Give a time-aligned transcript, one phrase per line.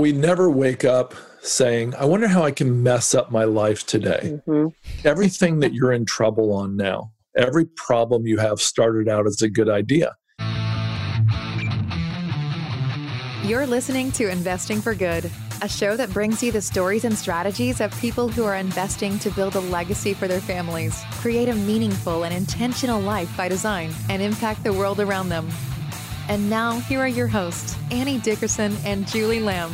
[0.00, 4.40] we never wake up saying, I wonder how I can mess up my life today.
[4.46, 4.68] Mm-hmm.
[5.06, 9.50] Everything that you're in trouble on now, every problem you have started out as a
[9.50, 10.16] good idea.
[13.44, 17.82] You're listening to Investing for Good, a show that brings you the stories and strategies
[17.82, 22.24] of people who are investing to build a legacy for their families, create a meaningful
[22.24, 25.50] and intentional life by design, and impact the world around them.
[26.28, 29.70] And now, here are your hosts, Annie Dickerson and Julie Lam.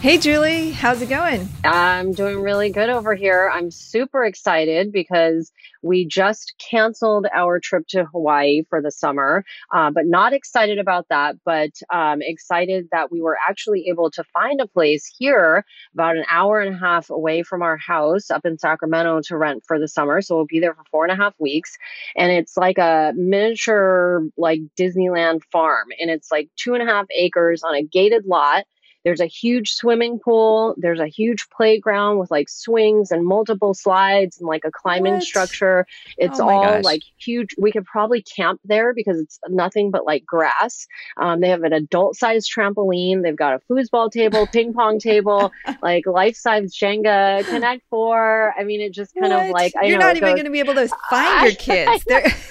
[0.00, 1.48] Hey, Julie, how's it going?
[1.64, 3.50] I'm doing really good over here.
[3.50, 5.50] I'm super excited because
[5.84, 11.06] we just canceled our trip to Hawaii for the summer, uh, but not excited about
[11.10, 16.16] that, but um, excited that we were actually able to find a place here about
[16.16, 19.78] an hour and a half away from our house up in Sacramento to rent for
[19.78, 20.22] the summer.
[20.22, 21.76] So we'll be there for four and a half weeks.
[22.16, 25.88] And it's like a miniature, like Disneyland farm.
[26.00, 28.64] And it's like two and a half acres on a gated lot
[29.04, 30.74] there's a huge swimming pool.
[30.78, 35.22] There's a huge playground with like swings and multiple slides and like a climbing what?
[35.22, 35.86] structure.
[36.16, 36.84] It's oh all gosh.
[36.84, 37.54] like huge.
[37.58, 40.86] We could probably camp there because it's nothing but like grass.
[41.18, 43.22] Um, they have an adult sized trampoline.
[43.22, 48.54] They've got a foosball table, ping pong table, like life size Jenga, Connect Four.
[48.58, 49.46] I mean, it just kind what?
[49.46, 51.54] of like I you're know, not even going to be able to find I, your
[51.54, 52.04] kids.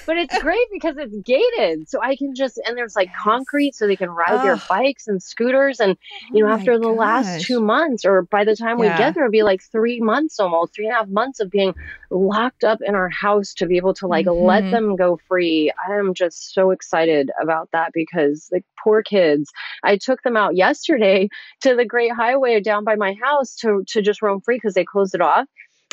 [0.06, 3.88] but it's great because it's gated, so I can just and there's like concrete, so
[3.88, 5.96] they can ride their bikes and scooters, and
[6.32, 6.98] you know know, after the gosh.
[6.98, 10.38] last two months, or by the time we get there, it'll be like three months
[10.38, 11.74] almost, three and a half months of being
[12.10, 14.44] locked up in our house to be able to like mm-hmm.
[14.44, 15.72] let them go free.
[15.86, 19.50] I am just so excited about that because the poor kids,
[19.82, 21.28] I took them out yesterday
[21.62, 24.84] to the Great Highway down by my house to, to just roam free because they
[24.84, 25.46] closed it off.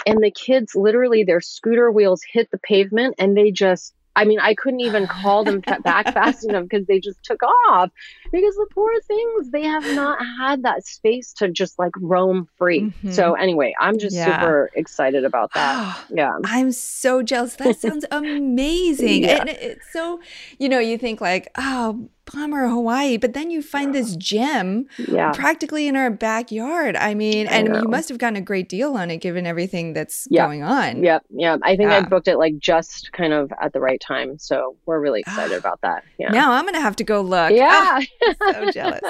[0.06, 4.40] And the kids literally, their scooter wheels hit the pavement and they just I mean,
[4.40, 7.90] I couldn't even call them back fast enough because they just took off.
[8.32, 12.82] Because the poor things, they have not had that space to just like roam free.
[12.82, 13.12] Mm-hmm.
[13.12, 14.40] So, anyway, I'm just yeah.
[14.40, 15.98] super excited about that.
[16.10, 16.38] yeah.
[16.44, 17.56] I'm so jealous.
[17.56, 19.24] That sounds amazing.
[19.24, 19.42] yeah.
[19.42, 20.20] And it's so,
[20.60, 25.32] you know, you think like, oh, bummer Hawaii, but then you find this gem yeah.
[25.32, 26.96] practically in our backyard.
[26.96, 27.82] I mean, I and know.
[27.82, 30.46] you must have gotten a great deal on it given everything that's yep.
[30.46, 31.04] going on.
[31.04, 31.26] Yep.
[31.30, 31.58] Yeah.
[31.64, 31.98] I think yeah.
[31.98, 34.38] I booked it like just kind of at the right time.
[34.38, 35.32] So we're really ah.
[35.32, 36.04] excited about that.
[36.18, 36.32] Yeah.
[36.32, 37.52] Now I'm going to have to go look.
[37.52, 38.02] Yeah.
[38.42, 39.02] Oh, so jealous.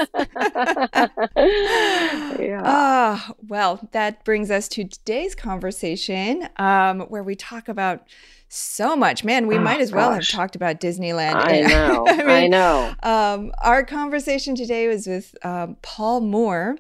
[2.40, 2.62] yeah.
[2.66, 8.08] Oh, well, that brings us to today's conversation um, where we talk about
[8.54, 9.24] so much.
[9.24, 10.30] Man, we oh, might as well gosh.
[10.30, 11.36] have talked about Disneyland.
[11.36, 12.06] I know.
[12.06, 12.94] I, mean, I know.
[13.02, 16.78] Um, our conversation today was with um, Paul Moore.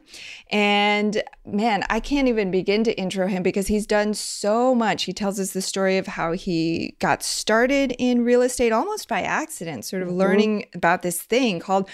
[0.49, 5.05] And man, I can't even begin to intro him because he's done so much.
[5.05, 9.21] He tells us the story of how he got started in real estate almost by
[9.21, 10.17] accident, sort of mm-hmm.
[10.17, 11.87] learning about this thing called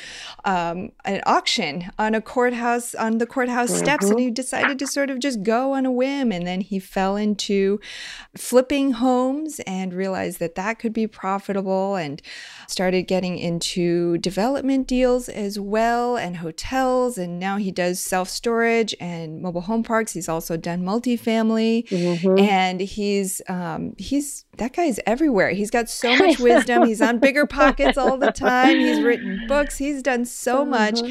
[0.43, 3.85] um, an auction on a courthouse, on the courthouse mm-hmm.
[3.85, 4.05] steps.
[4.05, 4.25] And mm-hmm.
[4.25, 6.31] he decided to sort of just go on a whim.
[6.31, 7.79] And then he fell into
[8.35, 12.21] flipping homes and realized that that could be profitable and
[12.67, 17.17] started getting into development deals as well and hotels.
[17.17, 20.13] And now he does self storage and mobile home parks.
[20.13, 22.39] He's also done multifamily mm-hmm.
[22.39, 25.49] and he's, um, he's, that guy's everywhere.
[25.49, 26.85] He's got so much wisdom.
[26.87, 28.79] He's on BiggerPockets all the time.
[28.79, 29.77] He's written books.
[29.77, 31.01] He's done so much.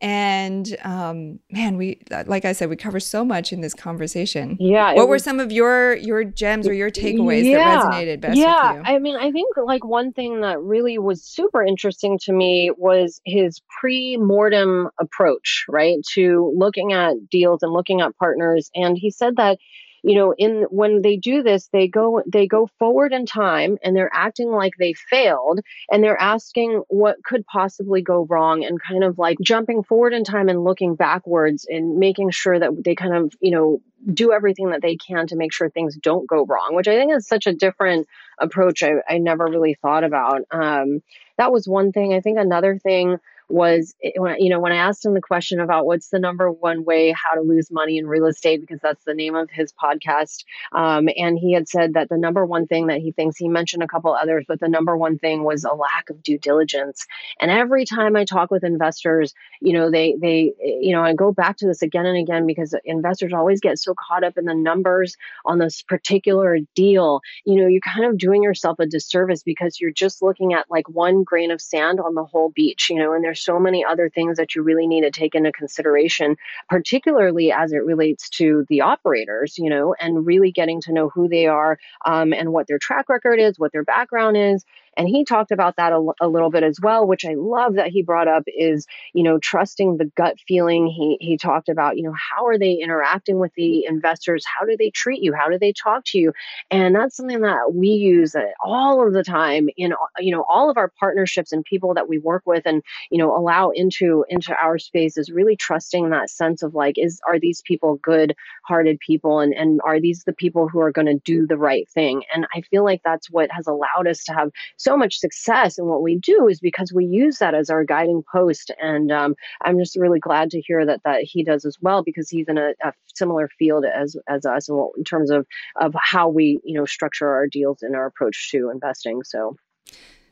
[0.00, 4.56] And um, man, we like I said, we cover so much in this conversation.
[4.60, 4.94] Yeah.
[4.94, 8.36] What was, were some of your your gems or your takeaways yeah, that resonated best
[8.36, 8.94] yeah, with you?
[8.94, 13.20] I mean, I think like one thing that really was super interesting to me was
[13.24, 15.98] his pre-mortem approach, right?
[16.14, 18.70] To looking at deals and looking at partners.
[18.74, 19.58] And he said that
[20.02, 23.96] you know in when they do this they go they go forward in time and
[23.96, 25.60] they're acting like they failed
[25.90, 30.24] and they're asking what could possibly go wrong and kind of like jumping forward in
[30.24, 33.80] time and looking backwards and making sure that they kind of you know
[34.12, 37.12] do everything that they can to make sure things don't go wrong which i think
[37.12, 38.06] is such a different
[38.38, 40.42] approach i, I never really thought about.
[40.50, 41.02] Um,
[41.38, 42.12] that was one thing.
[42.12, 45.86] I think another thing was eh, you know when I asked him the question about
[45.86, 49.14] what's the number one way how to lose money in real estate because that's the
[49.14, 53.00] name of his podcast, um, and he had said that the number one thing that
[53.00, 56.10] he thinks he mentioned a couple others, but the number one thing was a lack
[56.10, 57.06] of due diligence.
[57.40, 61.14] And every time I talk with investors, you know they they eh, you know I
[61.14, 64.44] go back to this again and again because investors always get so caught up in
[64.44, 67.20] the numbers on this particular deal.
[67.44, 70.88] You know you're kind of doing yourself a disservice because you're just looking at like
[70.88, 72.90] one grain of sand on the whole beach.
[72.90, 75.34] You know, and there's there's so many other things that you really need to take
[75.34, 76.36] into consideration,
[76.68, 81.28] particularly as it relates to the operators, you know, and really getting to know who
[81.28, 84.64] they are um, and what their track record is, what their background is,
[84.98, 87.88] And he talked about that a, a little bit as well, which I love that
[87.88, 90.88] he brought up is, you know, trusting the gut feeling.
[90.88, 94.44] He, he talked about, you know, how are they interacting with the investors?
[94.44, 95.32] How do they treat you?
[95.32, 96.32] How do they talk to you?
[96.70, 100.68] And that's something that we use uh, all of the time in, you know, all
[100.68, 104.52] of our partnerships and people that we work with and, you know, allow into, into
[104.56, 108.34] our space is really trusting that sense of like, is, are these people good
[108.64, 109.38] hearted people?
[109.38, 112.24] And, and are these the people who are going to do the right thing?
[112.34, 115.86] And I feel like that's what has allowed us to have so much success in
[115.86, 118.70] what we do is because we use that as our guiding post.
[118.80, 122.30] And um, I'm just really glad to hear that that he does as well because
[122.30, 125.46] he's in a, a similar field as as us in, in terms of
[125.80, 129.22] of how we you know structure our deals and our approach to investing.
[129.24, 129.56] So.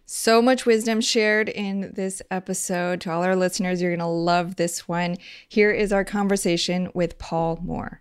[0.08, 3.00] So much wisdom shared in this episode.
[3.00, 5.16] To all our listeners, you're going to love this one.
[5.48, 8.00] Here is our conversation with Paul Moore.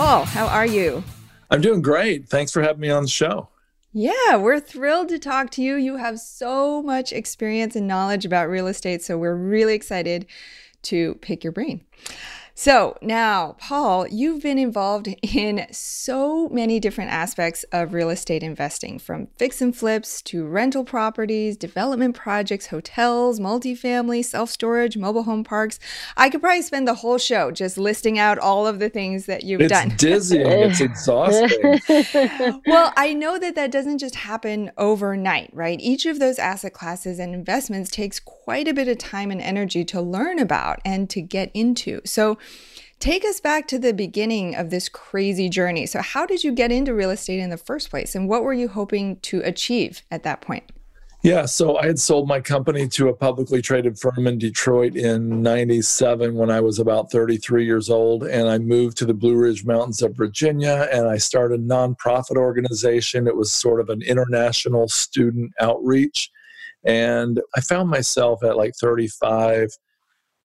[0.00, 1.04] Paul, how are you?
[1.50, 2.26] I'm doing great.
[2.26, 3.50] Thanks for having me on the show.
[3.92, 5.74] Yeah, we're thrilled to talk to you.
[5.74, 10.24] You have so much experience and knowledge about real estate, so we're really excited
[10.84, 11.84] to pick your brain.
[12.54, 18.98] So now, Paul, you've been involved in so many different aspects of real estate investing
[18.98, 25.44] from fix and flips to rental properties, development projects, hotels, multifamily, self storage, mobile home
[25.44, 25.78] parks.
[26.16, 29.44] I could probably spend the whole show just listing out all of the things that
[29.44, 29.92] you've it's done.
[29.92, 31.80] It's dizzying, it's exhausting.
[32.66, 35.80] well, I know that that doesn't just happen overnight, right?
[35.80, 39.84] Each of those asset classes and investments takes quite a bit of time and energy
[39.86, 42.00] to learn about and to get into.
[42.04, 42.38] So,
[42.98, 45.86] Take us back to the beginning of this crazy journey.
[45.86, 48.14] So, how did you get into real estate in the first place?
[48.14, 50.64] And what were you hoping to achieve at that point?
[51.22, 55.42] Yeah, so I had sold my company to a publicly traded firm in Detroit in
[55.42, 58.24] 97 when I was about 33 years old.
[58.24, 62.36] And I moved to the Blue Ridge Mountains of Virginia and I started a nonprofit
[62.36, 63.26] organization.
[63.26, 66.30] It was sort of an international student outreach.
[66.84, 69.68] And I found myself at like 35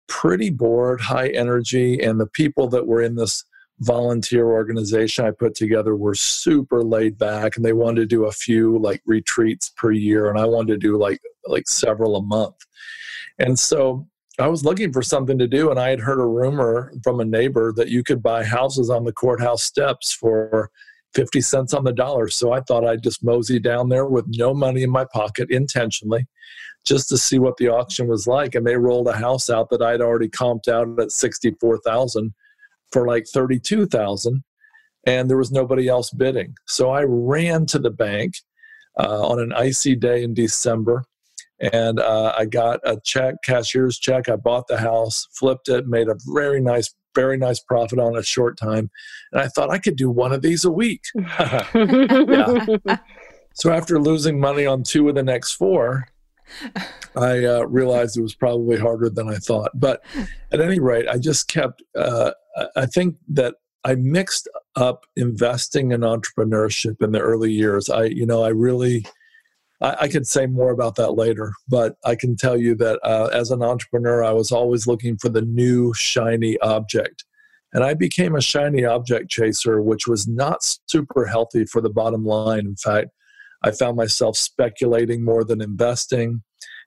[0.07, 3.43] pretty bored, high energy, and the people that were in this
[3.79, 8.31] volunteer organization I put together were super laid back and they wanted to do a
[8.31, 12.55] few like retreats per year and I wanted to do like like several a month.
[13.37, 14.07] And so
[14.39, 17.25] I was looking for something to do and I had heard a rumor from a
[17.25, 20.71] neighbor that you could buy houses on the courthouse steps for
[21.15, 22.27] 50 cents on the dollar.
[22.27, 26.27] So I thought I'd just mosey down there with no money in my pocket intentionally
[26.85, 28.53] just to see what the auction was like.
[28.53, 32.33] And they rolled a house out that I'd already comped out at 64,000
[32.91, 34.43] for like 32,000
[35.07, 36.55] and there was nobody else bidding.
[36.67, 38.33] So I ran to the bank
[38.99, 41.05] uh, on an icy day in December
[41.59, 44.27] and uh, I got a check, cashier's check.
[44.27, 48.23] I bought the house, flipped it, made a very nice, very nice profit on a
[48.23, 48.91] short time.
[49.31, 51.03] And I thought I could do one of these a week.
[53.55, 56.07] So after losing money on two of the next four,
[57.15, 59.71] I uh, realized it was probably harder than I thought.
[59.73, 60.03] But
[60.51, 62.31] at any rate, I just kept, uh,
[62.75, 67.89] I think that I mixed up investing and entrepreneurship in the early years.
[67.89, 69.05] I, you know, I really,
[69.85, 73.29] I, I could say more about that later, but I can tell you that uh,
[73.31, 77.23] as an entrepreneur, I was always looking for the new shiny object.
[77.71, 82.25] And I became a shiny object chaser, which was not super healthy for the bottom
[82.25, 82.65] line.
[82.65, 83.09] In fact,
[83.63, 86.41] I found myself speculating more than investing.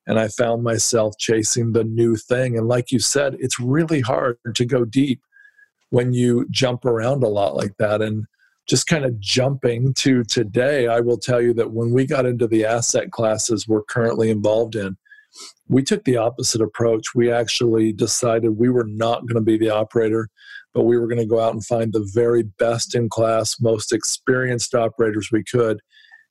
[0.06, 2.56] And I found myself chasing the new thing.
[2.56, 5.20] And like you said, it's really hard to go deep
[5.90, 8.00] when you jump around a lot like that.
[8.00, 8.24] And
[8.68, 12.46] just kind of jumping to today, I will tell you that when we got into
[12.46, 14.96] the asset classes we're currently involved in,
[15.68, 17.14] we took the opposite approach.
[17.14, 20.28] We actually decided we were not going to be the operator,
[20.74, 23.92] but we were going to go out and find the very best in class, most
[23.92, 25.80] experienced operators we could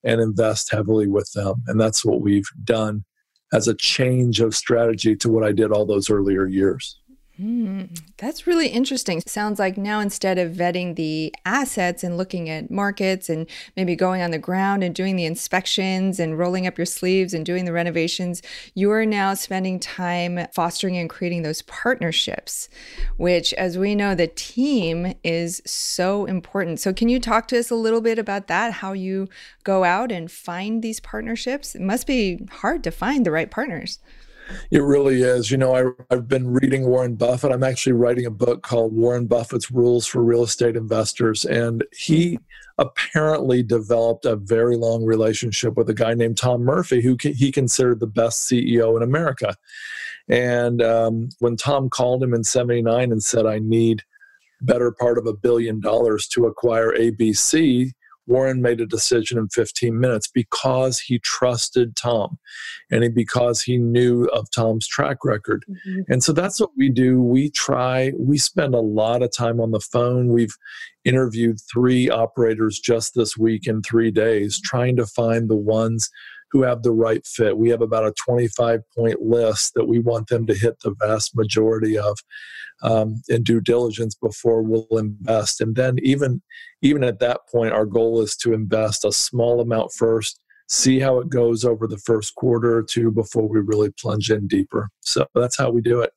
[0.03, 1.63] and invest heavily with them.
[1.67, 3.03] And that's what we've done
[3.51, 6.99] as a change of strategy to what I did all those earlier years.
[7.39, 9.21] Mm, that's really interesting.
[9.27, 14.23] Sounds like now instead of vetting the assets and looking at markets and maybe going
[14.23, 17.71] on the ground and doing the inspections and rolling up your sleeves and doing the
[17.73, 18.41] renovations,
[18.73, 22.69] you are now spending time fostering and creating those partnerships,
[23.17, 26.79] which, as we know, the team is so important.
[26.79, 28.73] So, can you talk to us a little bit about that?
[28.73, 29.29] How you
[29.63, 31.75] go out and find these partnerships?
[31.75, 33.99] It must be hard to find the right partners.
[34.71, 35.51] It really is.
[35.51, 37.51] You know, I, have been reading Warren Buffett.
[37.51, 41.45] I'm actually writing a book called Warren Buffett's Rules for Real Estate Investors.
[41.45, 42.39] And he
[42.77, 47.99] apparently developed a very long relationship with a guy named Tom Murphy, who he considered
[47.99, 49.55] the best CEO in America.
[50.29, 54.03] And um, when Tom called him in 79 and said, I need
[54.61, 57.91] better part of a billion dollars to acquire ABC,
[58.27, 62.37] Warren made a decision in 15 minutes because he trusted Tom
[62.91, 65.65] and he, because he knew of Tom's track record.
[65.69, 66.11] Mm-hmm.
[66.11, 67.21] And so that's what we do.
[67.21, 70.27] We try, we spend a lot of time on the phone.
[70.27, 70.55] We've
[71.05, 76.09] interviewed three operators just this week in three days, trying to find the ones
[76.51, 77.57] who have the right fit.
[77.57, 81.35] We have about a 25 point list that we want them to hit the vast
[81.35, 82.17] majority of
[82.83, 85.61] um, in due diligence before we'll invest.
[85.61, 86.41] And then even
[86.81, 90.39] even at that point, our goal is to invest a small amount first,
[90.69, 94.47] see how it goes over the first quarter or two before we really plunge in
[94.47, 94.89] deeper.
[95.01, 96.11] So that's how we do it.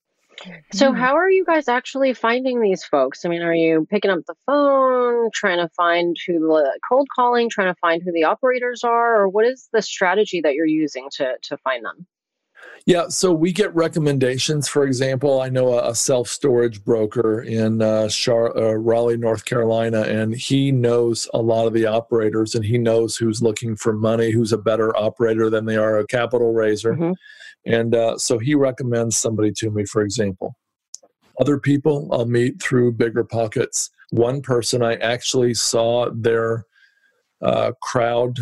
[0.73, 0.99] So, hmm.
[0.99, 3.25] how are you guys actually finding these folks?
[3.25, 7.51] I mean, are you picking up the phone, trying to find who the cold calling,
[7.51, 11.09] trying to find who the operators are, or what is the strategy that you're using
[11.13, 12.07] to to find them?
[12.87, 14.67] Yeah, so we get recommendations.
[14.67, 19.45] For example, I know a, a self storage broker in uh, Char- uh, Raleigh, North
[19.45, 23.93] Carolina, and he knows a lot of the operators, and he knows who's looking for
[23.93, 26.95] money, who's a better operator than they are a capital raiser.
[26.95, 27.13] Mm-hmm.
[27.67, 30.57] And uh, so he recommends somebody to me, for example.
[31.39, 33.91] Other people I'll meet through BiggerPockets.
[34.11, 36.65] One person I actually saw their
[37.43, 38.39] uh, crowd,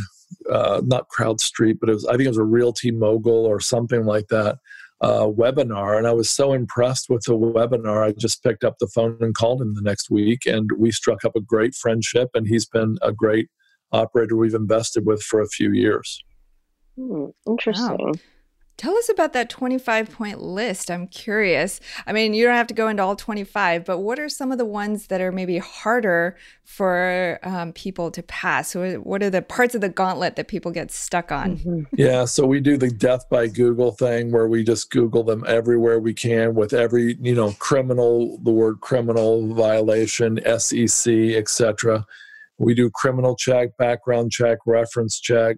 [0.51, 4.29] uh, not CrowdStreet, but it was, I think it was a RealtyMogul or something like
[4.29, 4.59] that
[5.01, 5.97] uh, webinar.
[5.97, 9.35] And I was so impressed with the webinar, I just picked up the phone and
[9.35, 10.47] called him the next week.
[10.47, 12.31] And we struck up a great friendship.
[12.35, 13.49] And he's been a great
[13.93, 16.23] operator we've invested with for a few years.
[16.97, 17.97] Hmm, interesting.
[17.99, 18.13] Wow.
[18.79, 20.89] Tell us about that 25 point list.
[20.89, 21.81] I'm curious.
[22.07, 24.59] I mean, you don't have to go into all 25, but what are some of
[24.59, 28.71] the ones that are maybe harder for um, people to pass?
[28.71, 31.59] So what are the parts of the gauntlet that people get stuck on?
[31.59, 31.83] Mm-hmm.
[31.99, 35.99] Yeah, so we do the death by Google thing where we just Google them everywhere
[35.99, 42.07] we can with every, you know, criminal, the word criminal violation, SEC, etc.
[42.59, 45.57] We do criminal check, background check, reference check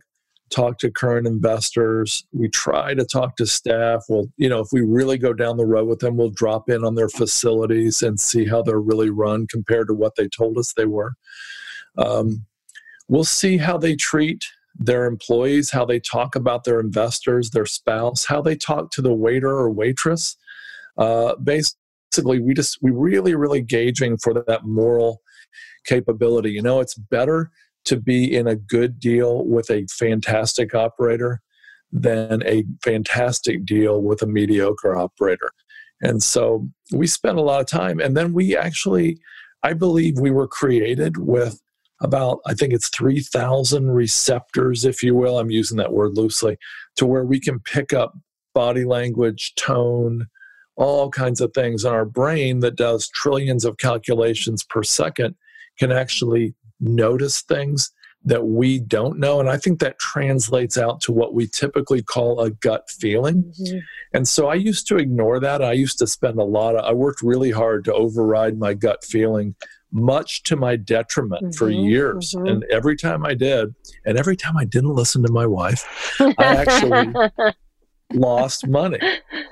[0.51, 2.25] talk to current investors.
[2.33, 4.05] We try to talk to staff.
[4.09, 6.85] Well, you know, if we really go down the road with them, we'll drop in
[6.85, 10.73] on their facilities and see how they're really run compared to what they told us
[10.73, 11.15] they were.
[11.97, 12.45] Um,
[13.09, 14.45] we'll see how they treat
[14.77, 19.15] their employees, how they talk about their investors, their spouse, how they talk to the
[19.15, 20.37] waiter or waitress.
[20.99, 25.23] Uh, basically, we just we really really gauging for that moral
[25.85, 26.51] capability.
[26.51, 27.51] You know, it's better
[27.85, 31.41] to be in a good deal with a fantastic operator
[31.93, 35.51] than a fantastic deal with a mediocre operator.
[36.01, 38.01] And so we spent a lot of time.
[38.01, 39.19] And then we actually,
[39.63, 41.61] I believe we were created with
[42.01, 45.39] about, I think it's 3,000 receptors, if you will.
[45.39, 46.57] I'm using that word loosely,
[46.97, 48.17] to where we can pick up
[48.55, 50.27] body language, tone,
[50.77, 51.85] all kinds of things.
[51.85, 55.35] And our brain that does trillions of calculations per second
[55.79, 57.93] can actually notice things
[58.25, 59.41] that we don't know.
[59.41, 63.45] And I think that translates out to what we typically call a gut feeling.
[63.45, 63.79] Mm-hmm.
[64.13, 65.63] And so I used to ignore that.
[65.63, 69.05] I used to spend a lot of, I worked really hard to override my gut
[69.05, 69.55] feeling,
[69.91, 71.53] much to my detriment mm-hmm.
[71.53, 72.35] for years.
[72.37, 72.47] Mm-hmm.
[72.47, 75.87] And every time I did, and every time I didn't listen to my wife,
[76.21, 77.15] I actually
[78.13, 79.01] lost money.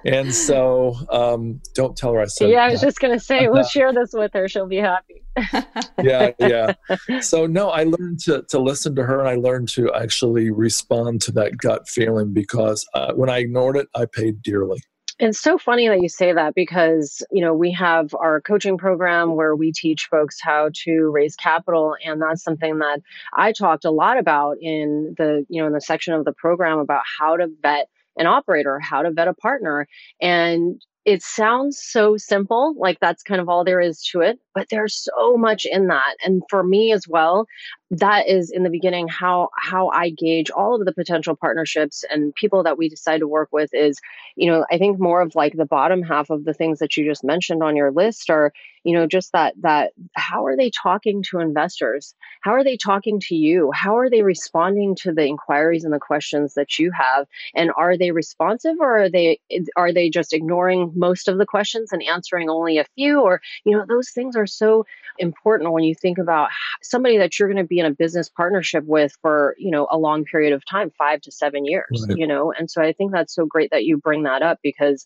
[0.05, 2.51] And so, um, don't tell her I said.
[2.51, 2.87] Yeah, I was that.
[2.87, 4.49] just going to say, we'll share this with her.
[4.49, 5.23] She'll be happy.
[6.03, 6.75] yeah, yeah.
[7.21, 11.21] So no, I learned to to listen to her, and I learned to actually respond
[11.23, 14.81] to that gut feeling because uh, when I ignored it, I paid dearly.
[15.21, 19.35] It's so funny that you say that because, you know, we have our coaching program
[19.35, 21.97] where we teach folks how to raise capital.
[22.05, 23.01] And that's something that
[23.35, 26.79] I talked a lot about in the, you know, in the section of the program
[26.79, 27.89] about how to vet
[28.19, 29.87] an operator, how to vet a partner.
[30.21, 34.67] And it sounds so simple, like that's kind of all there is to it, but
[34.71, 36.17] there's so much in that.
[36.23, 37.47] And for me as well,
[37.91, 42.35] that is in the beginning how how I gauge all of the potential partnerships and
[42.35, 43.99] people that we decide to work with is,
[44.37, 47.09] you know, I think more of like the bottom half of the things that you
[47.09, 48.53] just mentioned on your list are,
[48.89, 52.15] you know, just that that how are they talking to investors?
[52.41, 53.71] How are they talking to you?
[53.75, 57.27] How are they responding to the inquiries and the questions that you have?
[57.55, 59.41] And are they responsive or are they
[59.77, 63.77] are they just ignoring most of the questions and answering only a few or, you
[63.77, 64.87] know, those things are so
[65.19, 66.49] important when you think about
[66.83, 69.99] somebody that you're going to be in a business partnership with for you know a
[69.99, 72.17] long period of time five to seven years right.
[72.17, 75.05] you know and so i think that's so great that you bring that up because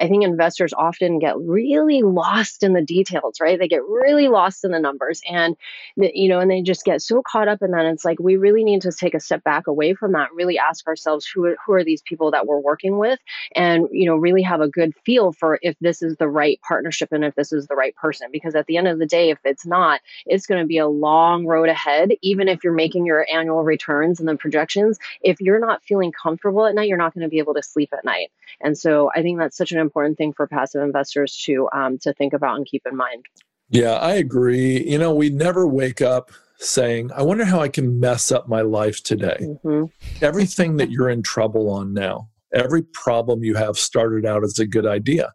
[0.00, 3.58] I think investors often get really lost in the details, right?
[3.58, 5.56] They get really lost in the numbers and,
[5.96, 7.86] you know, and they just get so caught up in that.
[7.86, 10.86] It's like we really need to take a step back away from that, really ask
[10.86, 13.18] ourselves who, who are these people that we're working with
[13.54, 17.10] and, you know, really have a good feel for if this is the right partnership
[17.12, 18.28] and if this is the right person.
[18.32, 20.88] Because at the end of the day, if it's not, it's going to be a
[20.88, 24.98] long road ahead, even if you're making your annual returns and the projections.
[25.22, 27.90] If you're not feeling comfortable at night, you're not going to be able to sleep
[27.92, 28.30] at night.
[28.60, 32.12] And so I think that's such an important thing for passive investors to um, to
[32.12, 33.24] think about and keep in mind.
[33.70, 34.88] Yeah, I agree.
[34.88, 38.62] You know, we never wake up saying, I wonder how I can mess up my
[38.62, 39.38] life today.
[39.40, 39.84] Mm-hmm.
[40.24, 44.66] Everything that you're in trouble on now, every problem you have started out as a
[44.66, 45.32] good idea.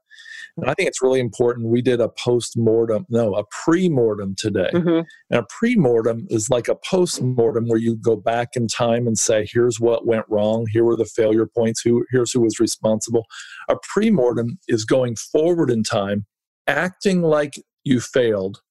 [0.58, 1.68] And I think it's really important.
[1.68, 4.70] We did a post mortem, no, a pre mortem today.
[4.74, 5.02] Mm-hmm.
[5.32, 9.08] And a pre mortem is like a post mortem where you go back in time
[9.08, 12.60] and say, here's what went wrong, here were the failure points, who, here's who was
[12.60, 13.26] responsible.
[13.70, 16.26] A pre mortem is going forward in time,
[16.68, 18.62] acting like you failed,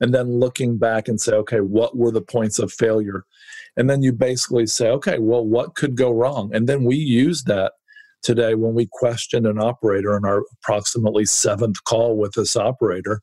[0.00, 3.24] and then looking back and say, okay, what were the points of failure?
[3.76, 6.54] And then you basically say, okay, well, what could go wrong?
[6.54, 7.72] And then we use that
[8.22, 13.20] today when we questioned an operator in our approximately seventh call with this operator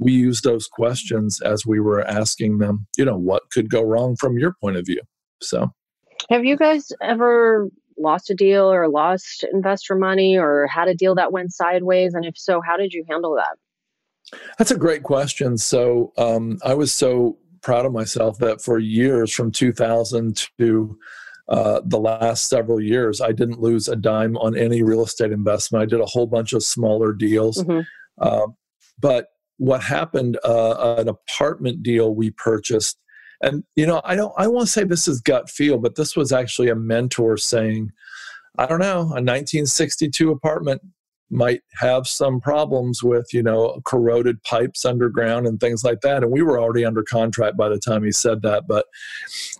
[0.00, 4.16] we used those questions as we were asking them you know what could go wrong
[4.16, 5.00] from your point of view?
[5.40, 5.70] So.
[6.30, 11.14] Have you guys ever lost a deal or lost investor money or had a deal
[11.14, 12.14] that went sideways?
[12.14, 14.38] And if so how did you handle that?
[14.58, 15.56] That's a great question.
[15.58, 20.98] So um, i was so proud of myself that for years from 2000 to
[21.50, 25.82] uh, the last several years, I didn't lose a dime on any real estate investment.
[25.82, 27.58] I did a whole bunch of smaller deals.
[27.58, 27.80] Mm-hmm.
[28.20, 28.46] Uh,
[29.00, 29.26] but
[29.56, 32.98] what happened, uh, an apartment deal we purchased,
[33.42, 36.30] and you know, I don't, I won't say this is gut feel, but this was
[36.30, 37.90] actually a mentor saying,
[38.56, 40.82] I don't know, a 1962 apartment
[41.30, 46.22] might have some problems with you know corroded pipes underground and things like that.
[46.22, 48.66] And we were already under contract by the time he said that.
[48.66, 48.86] But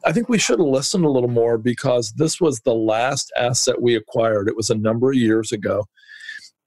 [0.05, 3.81] i think we should have listened a little more because this was the last asset
[3.81, 4.49] we acquired.
[4.49, 5.87] It was a number of years ago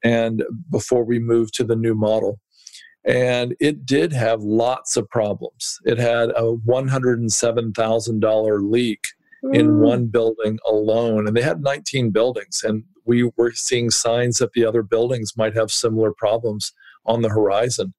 [0.04, 2.38] and before we moved to the new model.
[3.06, 5.78] And it did have lots of problems.
[5.84, 9.04] It had a $107000 leak
[9.52, 9.80] in mm.
[9.80, 11.26] one building alone.
[11.26, 15.54] And they had 19 buildings and we were seeing signs that the other buildings might
[15.54, 16.72] have similar problems
[17.06, 17.92] on the horizon.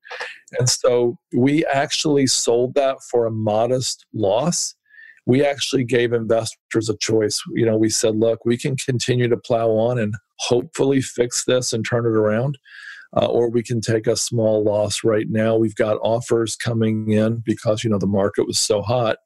[0.59, 4.75] And so we actually sold that for a modest loss.
[5.27, 7.41] We actually gave investors a choice.
[7.53, 11.73] You know, we said, look, we can continue to plow on and hopefully fix this
[11.73, 12.57] and turn it around.
[13.15, 15.55] Uh, or we can take a small loss right now.
[15.55, 19.17] We've got offers coming in because you know the market was so hot.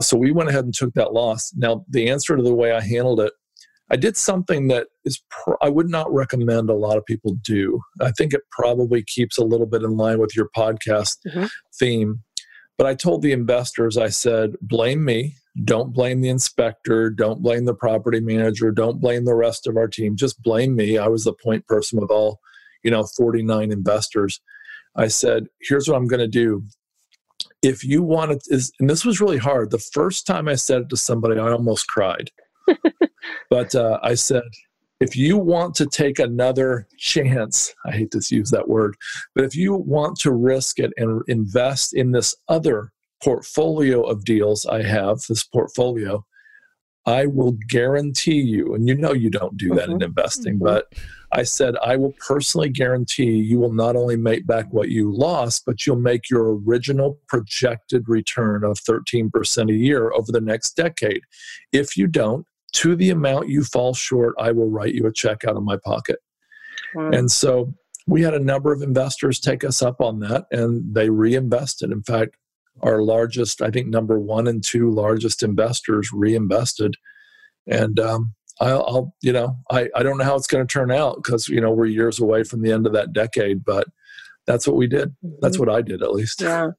[0.00, 1.52] So we went ahead and took that loss.
[1.56, 3.32] Now the answer to the way I handled it
[3.90, 7.80] I did something that is pr- I would not recommend a lot of people do.
[8.00, 11.46] I think it probably keeps a little bit in line with your podcast mm-hmm.
[11.78, 12.22] theme.
[12.78, 15.36] But I told the investors, I said, blame me.
[15.64, 17.08] Don't blame the inspector.
[17.10, 18.70] Don't blame the property manager.
[18.70, 20.16] Don't blame the rest of our team.
[20.16, 20.98] Just blame me.
[20.98, 22.40] I was the point person with all,
[22.82, 24.40] you know, 49 investors.
[24.96, 26.64] I said, here's what I'm going to do.
[27.62, 29.70] If you want to, and this was really hard.
[29.70, 32.30] The first time I said it to somebody, I almost cried
[33.50, 34.42] but uh, I said,
[35.00, 38.96] if you want to take another chance, I hate to use that word,
[39.34, 44.64] but if you want to risk it and invest in this other portfolio of deals
[44.66, 46.24] I have, this portfolio,
[47.04, 49.96] I will guarantee you, and you know you don't do that mm-hmm.
[49.96, 50.64] in investing, mm-hmm.
[50.64, 50.92] but
[51.32, 55.64] I said, I will personally guarantee you will not only make back what you lost,
[55.66, 61.20] but you'll make your original projected return of 13% a year over the next decade.
[61.72, 65.44] If you don't, to the amount you fall short, I will write you a check
[65.44, 66.18] out of my pocket.
[66.94, 67.10] Wow.
[67.10, 67.74] And so
[68.06, 71.90] we had a number of investors take us up on that and they reinvested.
[71.90, 72.36] In fact,
[72.82, 76.94] our largest, I think number one and two largest investors reinvested.
[77.66, 80.90] And um, I'll, I'll, you know, I, I don't know how it's going to turn
[80.90, 83.88] out because, you know, we're years away from the end of that decade, but
[84.46, 85.16] that's what we did.
[85.40, 85.66] That's mm-hmm.
[85.66, 86.42] what I did at least.
[86.42, 86.70] Yeah.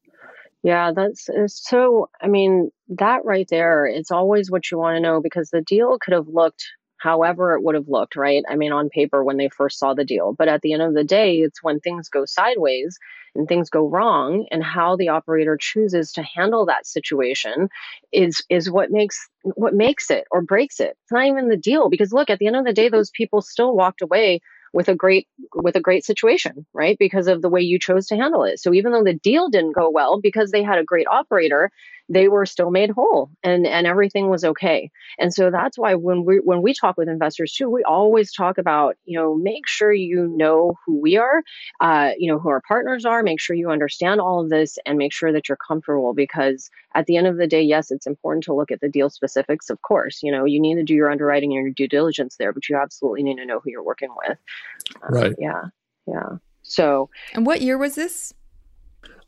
[0.68, 2.10] Yeah, that's so.
[2.22, 5.98] I mean, that right there, it's always what you want to know because the deal
[6.02, 6.64] could have looked
[7.00, 8.44] however it would have looked, right?
[8.50, 10.34] I mean, on paper when they first saw the deal.
[10.38, 12.98] But at the end of the day, it's when things go sideways
[13.36, 17.70] and things go wrong and how the operator chooses to handle that situation
[18.12, 19.18] is is what makes
[19.56, 20.98] what makes it or breaks it.
[21.04, 23.42] It's not even the deal because look, at the end of the day those people
[23.42, 24.42] still walked away
[24.78, 26.98] with a great with a great situation right?
[27.00, 28.60] Because of the way you chose to handle it.
[28.60, 31.72] So even though the deal didn't go well because they had a great operator
[32.10, 34.90] they were still made whole and and everything was okay.
[35.20, 38.58] And so that's why when we when we talk with investors too we always talk
[38.58, 41.44] about you know make sure you know who we are
[41.82, 44.98] uh, you know who our partners are make sure you understand all of this and
[44.98, 48.44] make sure that you're comfortable because at the end of the day yes it's important
[48.44, 50.24] to look at the deal specifics of course.
[50.24, 52.78] You know you need to do your underwriting and your due diligence there but you
[52.78, 54.38] absolutely need to know who you're working with.
[54.96, 55.36] Uh, right.
[55.40, 55.64] yeah
[56.08, 56.38] yeah.
[56.64, 58.34] So and what year was this?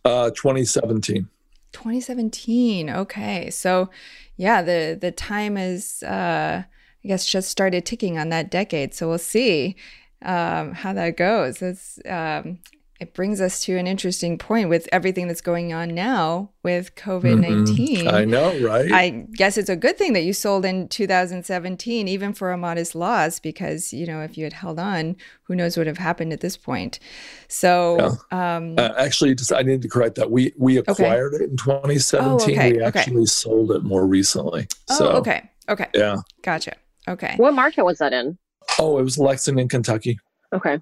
[0.06, 1.28] Uh 2017
[1.72, 3.50] 2017 okay.
[3.50, 3.90] So
[4.38, 6.64] yeah the the time is uh
[7.04, 8.94] i guess just started ticking on that decade.
[8.94, 9.76] So we'll see
[10.22, 11.62] um how that goes.
[11.62, 12.60] It's um
[13.00, 17.40] it brings us to an interesting point with everything that's going on now with COVID
[17.40, 18.00] 19.
[18.00, 18.08] Mm-hmm.
[18.10, 18.92] I know, right?
[18.92, 22.96] I guess it's a good thing that you sold in 2017, even for a modest
[22.96, 26.34] loss, because, you know, if you had held on, who knows what would have happened
[26.34, 27.00] at this point.
[27.48, 28.58] So, yeah.
[28.58, 30.30] um, uh, actually, just, I need to correct that.
[30.30, 31.46] We, we acquired okay.
[31.46, 32.30] it in 2017.
[32.30, 32.74] Oh, okay.
[32.74, 33.26] We actually okay.
[33.26, 34.68] sold it more recently.
[34.90, 35.50] Oh, so, okay.
[35.70, 35.88] Okay.
[35.94, 36.18] Yeah.
[36.42, 36.74] Gotcha.
[37.08, 37.36] Okay.
[37.38, 38.38] What market was that in?
[38.78, 40.20] Oh, it was Lexington, Kentucky.
[40.52, 40.80] Okay.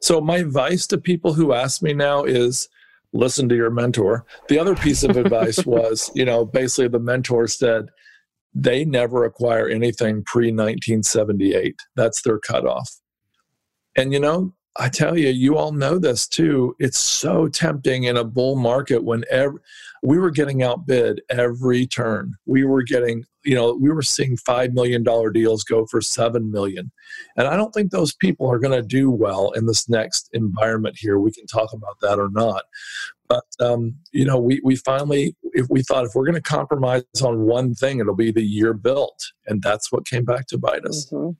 [0.00, 2.68] So, my advice to people who ask me now is
[3.12, 4.24] listen to your mentor.
[4.48, 7.88] The other piece of advice was, you know, basically the mentor said
[8.54, 11.76] they never acquire anything pre 1978.
[11.96, 12.90] That's their cutoff.
[13.96, 16.74] And, you know, I tell you, you all know this too.
[16.78, 19.60] It's so tempting in a bull market when every,
[20.02, 22.34] we were getting outbid every turn.
[22.46, 26.90] We were getting, you know, we were seeing $5 million deals go for 7 million.
[27.36, 30.96] And I don't think those people are going to do well in this next environment
[30.98, 31.18] here.
[31.18, 32.62] We can talk about that or not.
[33.28, 37.04] But, um, you know, we, we finally, if we thought if we're going to compromise
[37.22, 39.22] on one thing, it'll be the year built.
[39.46, 41.10] And that's what came back to bite us.
[41.12, 41.32] Mm-hmm.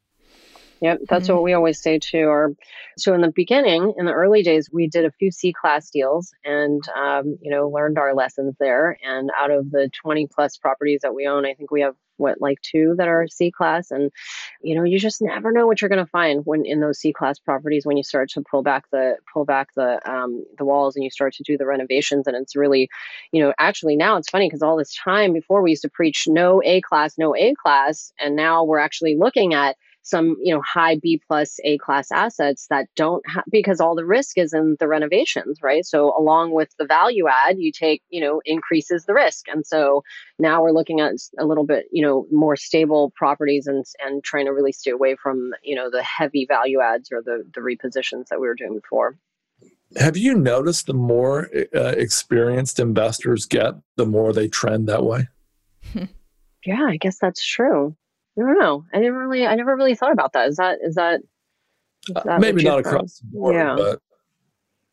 [0.81, 1.35] Yep, that's mm-hmm.
[1.35, 2.25] what we always say too.
[2.25, 2.55] Or
[2.97, 6.33] so in the beginning, in the early days, we did a few C class deals,
[6.45, 8.97] and um, you know learned our lessons there.
[9.05, 12.41] And out of the twenty plus properties that we own, I think we have what
[12.41, 14.11] like two that are C class, and
[14.63, 17.13] you know you just never know what you're going to find when in those C
[17.13, 20.97] class properties when you start to pull back the pull back the um, the walls
[20.97, 22.27] and you start to do the renovations.
[22.27, 22.89] And it's really,
[23.33, 26.25] you know, actually now it's funny because all this time before we used to preach
[26.27, 30.63] no A class, no A class, and now we're actually looking at some you know
[30.63, 34.77] high b plus a class assets that don't have because all the risk is in
[34.81, 35.85] the renovations right?
[35.85, 39.47] So along with the value add you take you know increases the risk.
[39.49, 40.03] And so
[40.39, 44.47] now we're looking at a little bit you know more stable properties and and trying
[44.47, 48.29] to really stay away from you know the heavy value adds or the the repositions
[48.29, 49.17] that we were doing before.
[49.97, 55.29] Have you noticed the more uh, experienced investors get the more they trend that way?
[56.67, 57.97] Yeah i guess that's true
[58.41, 58.85] I don't know.
[58.93, 59.47] I didn't really.
[59.47, 60.49] I never really thought about that.
[60.49, 61.21] Is that is that,
[62.09, 63.75] is uh, that uh, maybe not across the board, yeah.
[63.77, 64.01] but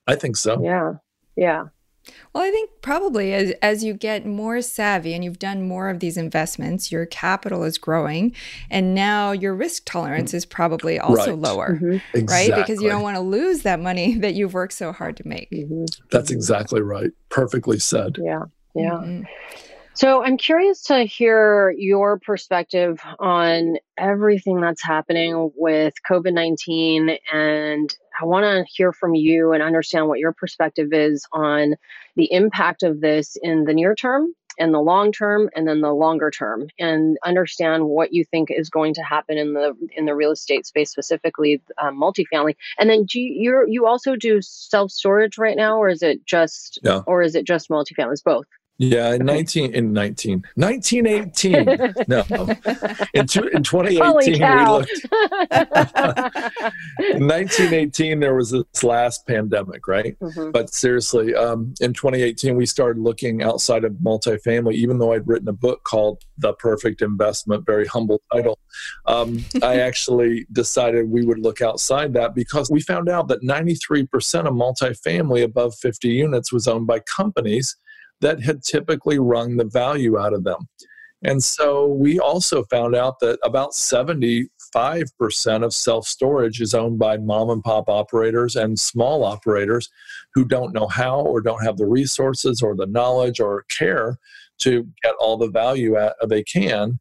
[0.06, 0.62] I think so.
[0.62, 0.94] Yeah,
[1.36, 1.66] yeah.
[2.34, 6.00] Well, I think probably as, as you get more savvy and you've done more of
[6.00, 8.36] these investments, your capital is growing,
[8.70, 11.40] and now your risk tolerance is probably also right.
[11.40, 12.18] lower, mm-hmm.
[12.18, 12.52] exactly.
[12.54, 12.66] right?
[12.66, 15.50] Because you don't want to lose that money that you've worked so hard to make.
[15.52, 15.86] Mm-hmm.
[16.12, 17.12] That's exactly right.
[17.30, 18.18] Perfectly said.
[18.20, 18.44] Yeah,
[18.76, 18.92] yeah.
[18.92, 19.24] Mm-hmm.
[19.98, 27.18] So I'm curious to hear your perspective on everything that's happening with COVID 19.
[27.34, 31.78] And I want to hear from you and understand what your perspective is on
[32.16, 35.94] the impact of this in the near term and the long term and then the
[35.94, 40.14] longer term and understand what you think is going to happen in the in the
[40.14, 45.38] real estate space specifically um, multifamily and then do you you also do self storage
[45.38, 47.02] right now or is it just yeah.
[47.08, 48.46] or is it just multifamily it's both
[48.80, 51.94] yeah, in 19 in 19 1918.
[52.08, 52.24] no.
[53.14, 54.92] In, two, in 2018 we looked
[57.00, 60.16] In 1918 there was this last pandemic, right?
[60.20, 60.52] Mm-hmm.
[60.52, 65.48] But seriously, um, in 2018 we started looking outside of multifamily even though I'd written
[65.48, 68.60] a book called The Perfect Investment, very humble title.
[69.08, 74.08] Um, I actually decided we would look outside that because we found out that 93%
[74.46, 77.76] of multifamily above 50 units was owned by companies
[78.22, 80.68] that had typically wrung the value out of them.
[81.24, 84.48] And so we also found out that about 75%
[85.64, 89.90] of self storage is owned by mom and pop operators and small operators
[90.36, 94.18] who don't know how or don't have the resources or the knowledge or care
[94.60, 97.00] to get all the value at, they can.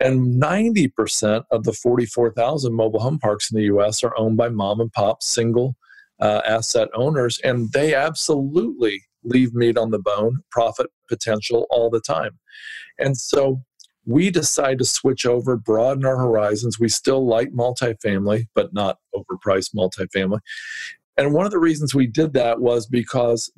[0.00, 4.80] And 90% of the 44,000 mobile home parks in the US are owned by mom
[4.80, 5.76] and pop single
[6.20, 7.38] uh, asset owners.
[7.40, 12.38] And they absolutely leave meat on the bone, profit potential all the time.
[12.98, 13.62] And so
[14.04, 16.80] we decide to switch over, broaden our horizons.
[16.80, 20.40] We still like multifamily, but not overpriced multifamily.
[21.16, 23.52] And one of the reasons we did that was because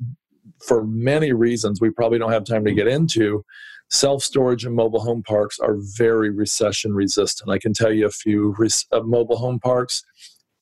[0.63, 3.43] for many reasons we probably don't have time to get into,
[3.89, 7.49] self storage and mobile home parks are very recession resistant.
[7.49, 8.55] I can tell you a few
[8.91, 10.03] uh, mobile home parks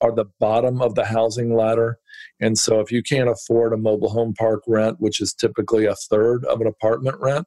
[0.00, 1.98] are the bottom of the housing ladder.
[2.44, 5.94] And so if you can't afford a mobile home park rent, which is typically a
[5.94, 7.46] third of an apartment rent,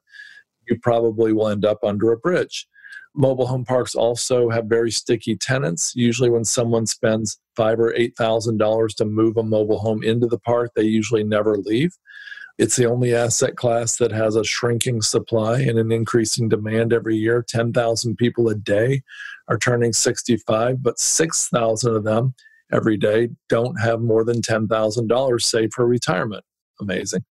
[0.68, 2.68] you probably will end up under a bridge.
[3.14, 5.96] Mobile home parks also have very sticky tenants.
[5.96, 10.26] Usually, when someone spends five or eight thousand dollars to move a mobile home into
[10.26, 11.92] the park, they usually never leave.
[12.58, 17.18] It's the only asset class that has a shrinking supply and an increasing demand every
[17.18, 17.46] year.
[17.48, 19.04] 10,000 people a day
[19.48, 22.34] are turning 65, but 6,000 of them
[22.72, 26.44] every day don't have more than $10,000 saved for retirement.
[26.80, 27.24] Amazing.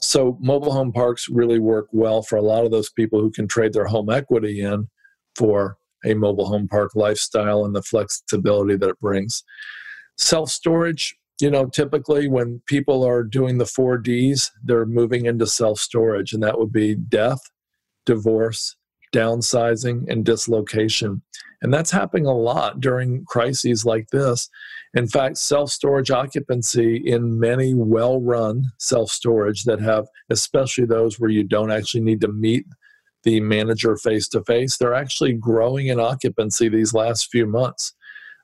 [0.00, 3.46] So, mobile home parks really work well for a lot of those people who can
[3.46, 4.88] trade their home equity in
[5.36, 9.44] for a mobile home park lifestyle and the flexibility that it brings.
[10.16, 15.46] Self storage, you know, typically when people are doing the four Ds, they're moving into
[15.46, 17.40] self storage, and that would be death,
[18.06, 18.76] divorce,
[19.14, 21.22] downsizing, and dislocation.
[21.62, 24.48] And that's happening a lot during crises like this.
[24.94, 31.20] In fact, self storage occupancy in many well run self storage that have, especially those
[31.20, 32.64] where you don't actually need to meet
[33.22, 37.94] the manager face to face, they're actually growing in occupancy these last few months.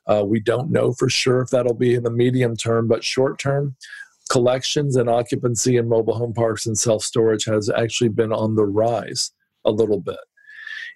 [0.05, 3.39] Uh, we don't know for sure if that'll be in the medium term, but short
[3.39, 3.75] term,
[4.29, 8.65] collections and occupancy in mobile home parks and self storage has actually been on the
[8.65, 9.31] rise
[9.65, 10.19] a little bit.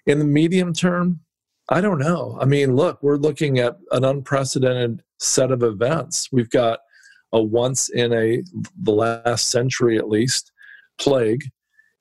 [0.06, 1.20] In the medium term,
[1.72, 2.36] I don't know.
[2.38, 6.28] I mean, look, we're looking at an unprecedented set of events.
[6.30, 6.80] We've got
[7.32, 8.42] a once in a
[8.82, 10.52] the last century at least
[11.00, 11.50] plague.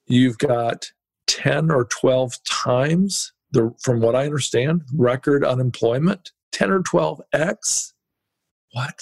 [0.08, 0.92] You've got
[1.28, 7.94] 10 or 12 times the from what I understand, record unemployment 10 or 12x.
[8.74, 9.00] What?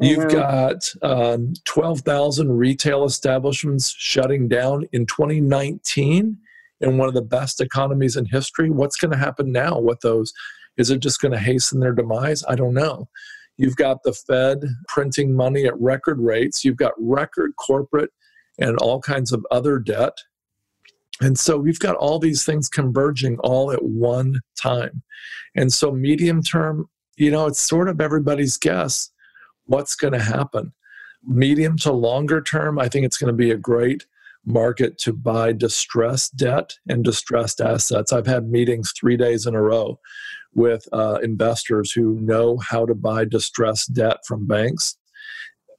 [0.00, 6.38] You've got um, 12,000 retail establishments shutting down in 2019
[6.84, 8.70] in one of the best economies in history.
[8.70, 10.32] What's going to happen now with those?
[10.76, 12.44] Is it just going to hasten their demise?
[12.48, 13.08] I don't know.
[13.56, 16.64] You've got the Fed printing money at record rates.
[16.64, 18.10] You've got record corporate
[18.58, 20.12] and all kinds of other debt.
[21.20, 25.02] And so we've got all these things converging all at one time.
[25.54, 29.10] And so, medium term, you know, it's sort of everybody's guess
[29.66, 30.72] what's going to happen.
[31.22, 34.04] Medium to longer term, I think it's going to be a great
[34.46, 38.12] market to buy distressed debt and distressed assets.
[38.12, 39.98] I've had meetings three days in a row
[40.54, 44.96] with uh, investors who know how to buy distressed debt from banks,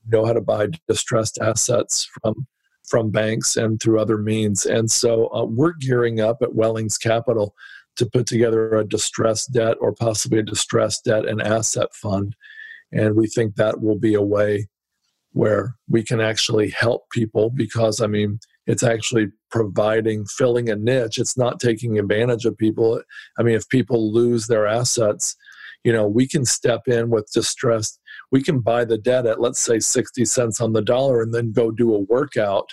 [0.07, 2.47] know how to buy distressed assets from
[2.87, 4.65] from banks and through other means.
[4.65, 7.55] And so uh, we're gearing up at Wellings Capital
[7.95, 12.35] to put together a distressed debt or possibly a distressed debt and asset fund.
[12.91, 14.67] And we think that will be a way
[15.31, 21.19] where we can actually help people because, I mean, it's actually providing, filling a niche.
[21.19, 23.01] It's not taking advantage of people.
[23.37, 25.35] I mean, if people lose their assets,
[25.83, 27.99] you know, we can step in with distressed
[28.31, 31.51] we can buy the debt at let's say 60 cents on the dollar and then
[31.51, 32.69] go do a workout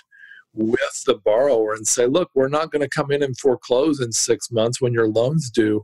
[0.53, 4.11] with the borrower and say look we're not going to come in and foreclose in
[4.11, 5.83] six months when your loans due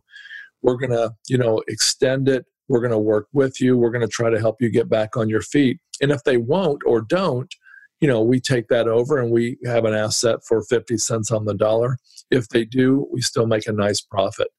[0.61, 4.05] we're going to you know extend it we're going to work with you we're going
[4.05, 7.01] to try to help you get back on your feet and if they won't or
[7.01, 7.53] don't
[8.01, 11.45] you know we take that over and we have an asset for 50 cents on
[11.45, 11.97] the dollar
[12.31, 14.49] if they do we still make a nice profit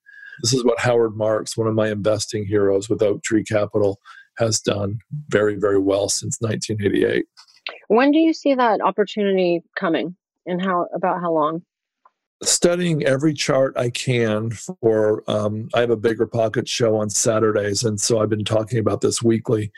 [0.42, 4.00] this is what Howard Marks one of my investing heroes with Oaktree Capital
[4.38, 4.98] has done
[5.28, 7.26] very, very well since 1988.
[7.88, 11.62] When do you see that opportunity coming and how about how long?
[12.42, 17.84] Studying every chart I can for, um, I have a bigger pocket show on Saturdays,
[17.84, 19.70] and so I've been talking about this weekly.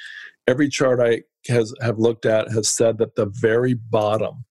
[0.47, 4.45] Every chart I has have looked at has said that the very bottom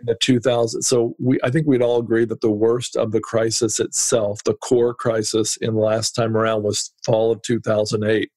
[0.00, 3.20] in the 2000 so we i think we'd all agree that the worst of the
[3.20, 8.30] crisis itself the core crisis in last time around was fall of 2008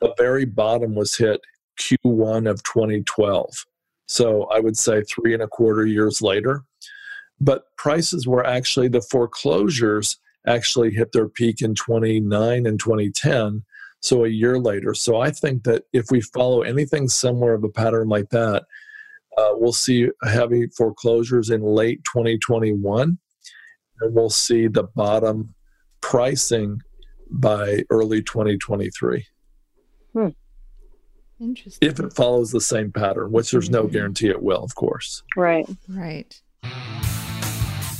[0.00, 1.40] the very bottom was hit
[1.78, 3.64] Q1 of 2012.
[4.06, 6.64] So I would say three and a quarter years later.
[7.40, 13.64] But prices were actually, the foreclosures actually hit their peak in 29 and 2010.
[14.00, 14.94] So a year later.
[14.94, 18.64] So I think that if we follow anything similar of a pattern like that,
[19.36, 23.18] uh, we'll see heavy foreclosures in late 2021.
[24.00, 25.54] And we'll see the bottom
[26.00, 26.80] pricing
[27.30, 29.26] by early 2023.
[30.12, 30.28] Hmm.
[31.40, 31.88] Interesting.
[31.88, 35.22] If it follows the same pattern, which there's no guarantee it will, of course.
[35.36, 35.68] Right.
[35.88, 36.40] Right.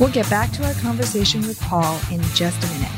[0.00, 2.97] We'll get back to our conversation with Paul in just a minute.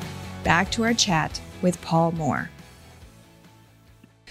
[0.43, 2.49] back to our chat with Paul Moore.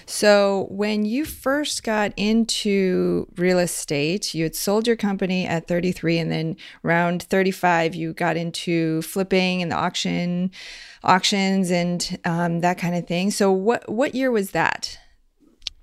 [0.07, 6.19] So, when you first got into real estate, you had sold your company at 33,
[6.19, 10.51] and then around 35, you got into flipping and the auction,
[11.05, 13.31] auctions, and um, that kind of thing.
[13.31, 14.99] So, what what year was that?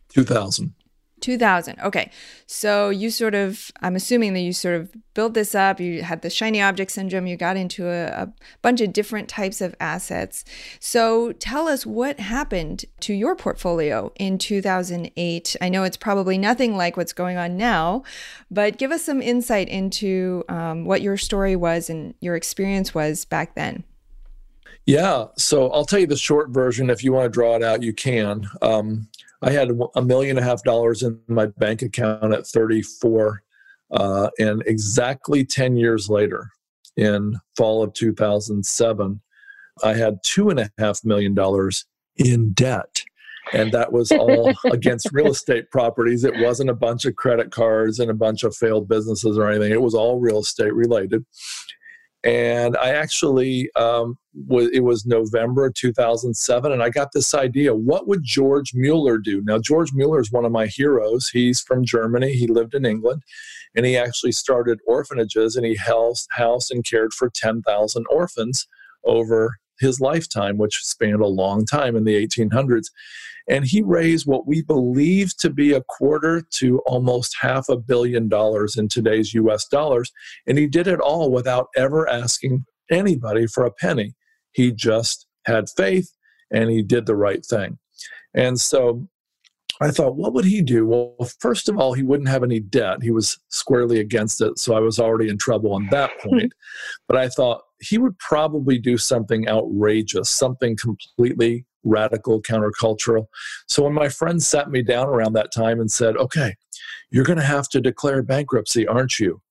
[0.09, 0.73] 2000.
[1.21, 1.79] 2000.
[1.79, 2.11] Okay.
[2.45, 5.79] So you sort of, I'm assuming that you sort of built this up.
[5.79, 7.27] You had the shiny object syndrome.
[7.27, 10.45] You got into a, a, bunch of different types of assets.
[10.79, 15.55] So tell us what happened to your portfolio in 2008.
[15.59, 18.03] I know it's probably nothing like what's going on now,
[18.51, 23.25] but give us some insight into um, what your story was and your experience was
[23.25, 23.83] back then.
[24.85, 25.25] Yeah.
[25.35, 26.89] So I'll tell you the short version.
[26.89, 28.49] If you want to draw it out, you can.
[28.61, 29.09] Um,
[29.41, 33.43] I had a million and a half dollars in my bank account at 34.
[33.91, 36.49] Uh, and exactly 10 years later,
[36.95, 39.21] in fall of 2007,
[39.83, 43.03] I had two and a half million dollars in debt.
[43.53, 46.23] And that was all against real estate properties.
[46.23, 49.71] It wasn't a bunch of credit cards and a bunch of failed businesses or anything.
[49.71, 51.23] It was all real estate related
[52.23, 58.07] and I actually um, was, it was November 2007, and I got this idea: what
[58.07, 59.41] would George Mueller do?
[59.43, 61.29] Now, George Mueller is one of my heroes.
[61.29, 62.33] He's from Germany.
[62.33, 63.23] He lived in England,
[63.75, 68.67] and he actually started orphanages, and he housed, housed and cared for 10,000 orphans
[69.03, 72.87] over his lifetime, which spanned a long time in the 1800s.
[73.49, 78.27] And he raised what we believe to be a quarter to almost half a billion
[78.27, 80.11] dollars in today's US dollars.
[80.45, 84.15] And he did it all without ever asking anybody for a penny.
[84.51, 86.11] He just had faith
[86.51, 87.77] and he did the right thing.
[88.33, 89.07] And so
[89.79, 90.87] I thought, what would he do?
[90.87, 93.03] Well, first of all, he wouldn't have any debt.
[93.03, 94.57] He was squarely against it.
[94.57, 96.53] So I was already in trouble on that point.
[97.07, 103.27] but I thought he would probably do something outrageous, something completely radical, countercultural.
[103.67, 106.55] So when my friends sat me down around that time and said, okay,
[107.11, 109.41] you're going to have to declare bankruptcy, aren't you?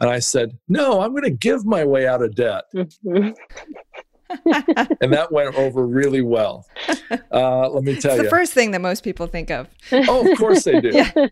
[0.00, 2.64] And I said, no, I'm going to give my way out of debt.
[5.00, 6.66] and that went over really well.
[7.32, 8.22] Uh, let me tell it's you.
[8.24, 9.68] the first thing that most people think of.
[9.92, 10.90] Oh, of course they do.
[10.92, 11.26] yeah.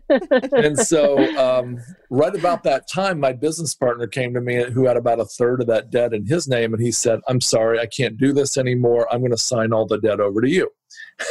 [0.53, 1.79] and so, um,
[2.09, 5.61] right about that time, my business partner came to me who had about a third
[5.61, 8.57] of that debt in his name, and he said, I'm sorry, I can't do this
[8.57, 9.07] anymore.
[9.11, 10.69] I'm going to sign all the debt over to you.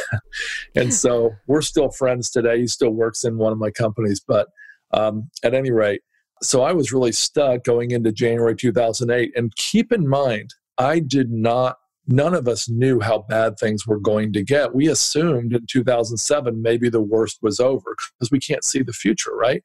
[0.75, 2.59] and so, we're still friends today.
[2.59, 4.21] He still works in one of my companies.
[4.25, 4.47] But
[4.91, 6.01] um, at any rate,
[6.41, 9.33] so I was really stuck going into January 2008.
[9.35, 13.99] And keep in mind, I did not, none of us knew how bad things were
[13.99, 14.75] going to get.
[14.75, 19.35] We assumed in 2007 maybe the worst was over because we can't see the future,
[19.35, 19.63] right?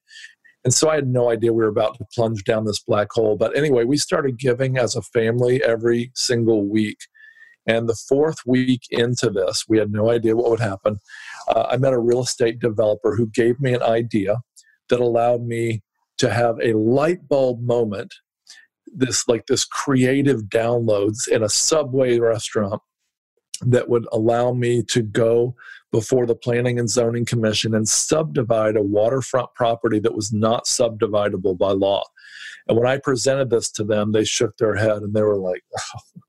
[0.64, 3.37] And so I had no idea we were about to plunge down this black hole.
[3.37, 6.98] But anyway, we started giving as a family every single week.
[7.66, 10.98] And the fourth week into this, we had no idea what would happen.
[11.48, 14.38] Uh, I met a real estate developer who gave me an idea
[14.88, 15.83] that allowed me
[16.19, 18.13] to have a light bulb moment
[18.95, 22.81] this like this creative downloads in a subway restaurant
[23.67, 25.55] that would allow me to go
[25.93, 31.57] before the Planning and Zoning Commission and subdivide a waterfront property that was not subdividable
[31.57, 32.03] by law.
[32.69, 35.63] And when I presented this to them, they shook their head and they were like,
[35.77, 36.21] oh,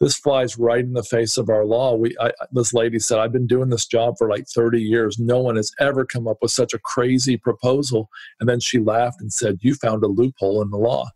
[0.00, 3.32] "This flies right in the face of our law." We, I, this lady said, "I've
[3.32, 5.18] been doing this job for like 30 years.
[5.18, 8.08] No one has ever come up with such a crazy proposal."
[8.40, 11.10] And then she laughed and said, "You found a loophole in the law."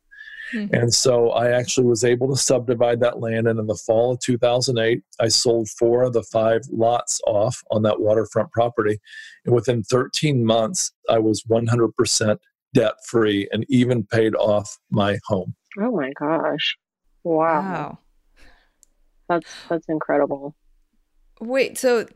[0.55, 0.75] Mm-hmm.
[0.75, 3.49] And so I actually was able to subdivide that land.
[3.49, 7.83] And in the fall of 2008, I sold four of the five lots off on
[7.83, 8.99] that waterfront property.
[9.45, 12.39] And within 13 months, I was 100%
[12.75, 15.55] debt free and even paid off my home.
[15.79, 16.77] Oh my gosh.
[17.25, 17.35] Wow.
[17.35, 17.99] wow.
[19.29, 20.55] That's that's incredible.
[21.41, 22.07] Wait, so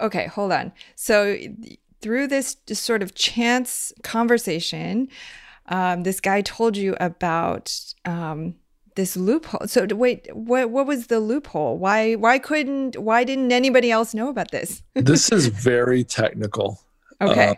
[0.00, 0.72] okay, hold on.
[0.96, 1.36] So
[2.00, 5.08] through this sort of chance conversation,
[5.68, 8.54] um, this guy told you about um,
[8.94, 9.66] this loophole.
[9.66, 11.78] So wait, what what was the loophole?
[11.78, 14.82] Why why couldn't why didn't anybody else know about this?
[14.94, 16.80] this is very technical.
[17.20, 17.48] Okay.
[17.48, 17.54] Uh,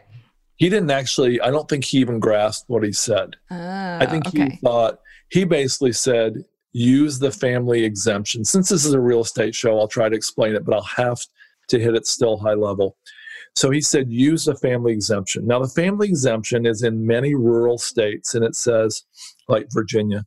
[0.56, 1.40] he didn't actually.
[1.40, 3.36] I don't think he even grasped what he said.
[3.50, 4.50] I think okay.
[4.50, 5.00] he thought
[5.30, 8.44] he basically said use the family exemption.
[8.44, 11.20] Since this is a real estate show, I'll try to explain it, but I'll have
[11.68, 12.96] to hit it still high level.
[13.58, 15.44] So he said, use the family exemption.
[15.44, 19.02] Now, the family exemption is in many rural states, and it says,
[19.48, 20.24] like Virginia,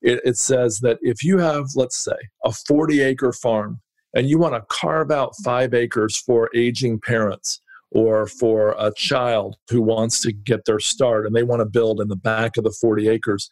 [0.00, 3.80] it, it says that if you have, let's say, a 40 acre farm
[4.16, 7.60] and you want to carve out five acres for aging parents
[7.92, 12.00] or for a child who wants to get their start and they want to build
[12.00, 13.48] in the back of the 40 acres,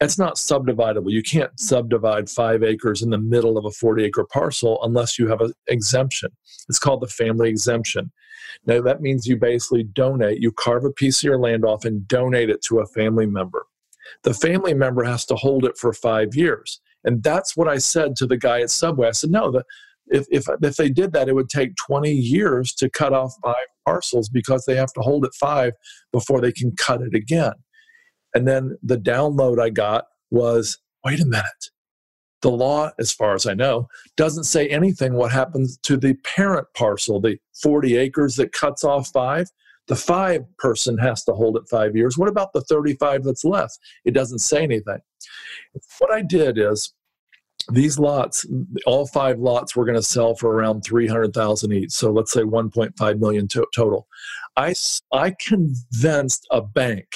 [0.00, 1.10] it's not subdividable.
[1.10, 5.26] You can't subdivide five acres in the middle of a 40 acre parcel unless you
[5.28, 6.30] have an exemption.
[6.68, 8.12] It's called the family exemption.
[8.64, 12.06] Now, that means you basically donate, you carve a piece of your land off and
[12.06, 13.66] donate it to a family member.
[14.22, 16.80] The family member has to hold it for five years.
[17.04, 19.08] And that's what I said to the guy at Subway.
[19.08, 19.64] I said, no, the,
[20.08, 23.54] if, if, if they did that, it would take 20 years to cut off five
[23.84, 25.72] parcels because they have to hold it five
[26.12, 27.52] before they can cut it again.
[28.34, 31.70] And then the download I got was wait a minute
[32.42, 36.68] the law, as far as I know, doesn't say anything what happens to the parent
[36.74, 39.48] parcel, the 40 acres that cuts off five.
[39.88, 42.18] The five person has to hold it five years.
[42.18, 43.78] What about the 35 that's left?
[44.04, 44.98] It doesn't say anything.
[45.98, 46.92] What I did is
[47.72, 48.46] these lots,
[48.86, 51.90] all five lots, were going to sell for around 300,000 each.
[51.90, 54.06] So let's say 1.5 million to- total.
[54.56, 54.74] I,
[55.12, 57.08] I convinced a bank.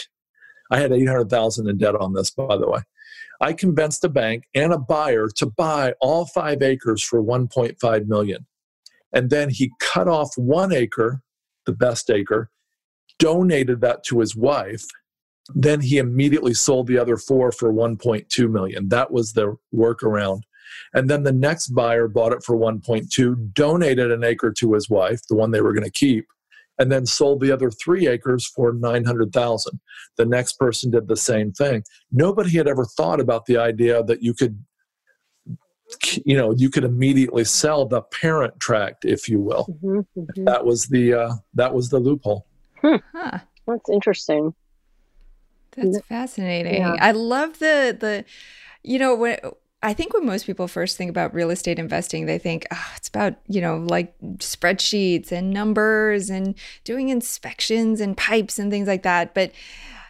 [0.72, 2.80] I had 800,000 in debt on this, by the way.
[3.42, 8.46] I convinced a bank and a buyer to buy all five acres for 1.5 million.
[9.12, 11.20] And then he cut off one acre,
[11.66, 12.50] the best acre,
[13.18, 14.86] donated that to his wife.
[15.54, 18.88] Then he immediately sold the other four for 1.2 million.
[18.88, 20.42] That was the workaround.
[20.94, 25.20] And then the next buyer bought it for 1.2, donated an acre to his wife,
[25.28, 26.24] the one they were going to keep,
[26.78, 29.80] and then sold the other three acres for 900,000.
[30.16, 31.84] The next person did the same thing.
[32.10, 34.64] Nobody had ever thought about the idea that you could
[36.24, 40.44] you know you could immediately sell the parent tract if you will mm-hmm, mm-hmm.
[40.44, 42.46] that was the uh, that was the loophole
[42.80, 42.96] hmm.
[43.12, 43.38] huh.
[43.66, 44.54] that's interesting
[45.76, 46.96] that's fascinating yeah.
[47.00, 48.24] i love the the
[48.82, 49.38] you know when
[49.82, 53.08] I think when most people first think about real estate investing, they think, oh, it's
[53.08, 56.54] about, you know, like spreadsheets and numbers and
[56.84, 59.34] doing inspections and pipes and things like that.
[59.34, 59.50] But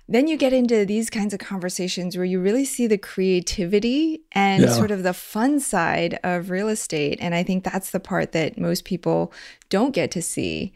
[0.09, 4.65] then you get into these kinds of conversations where you really see the creativity and
[4.65, 4.69] yeah.
[4.69, 7.19] sort of the fun side of real estate.
[7.21, 9.33] And I think that's the part that most people
[9.71, 10.75] don't get to see.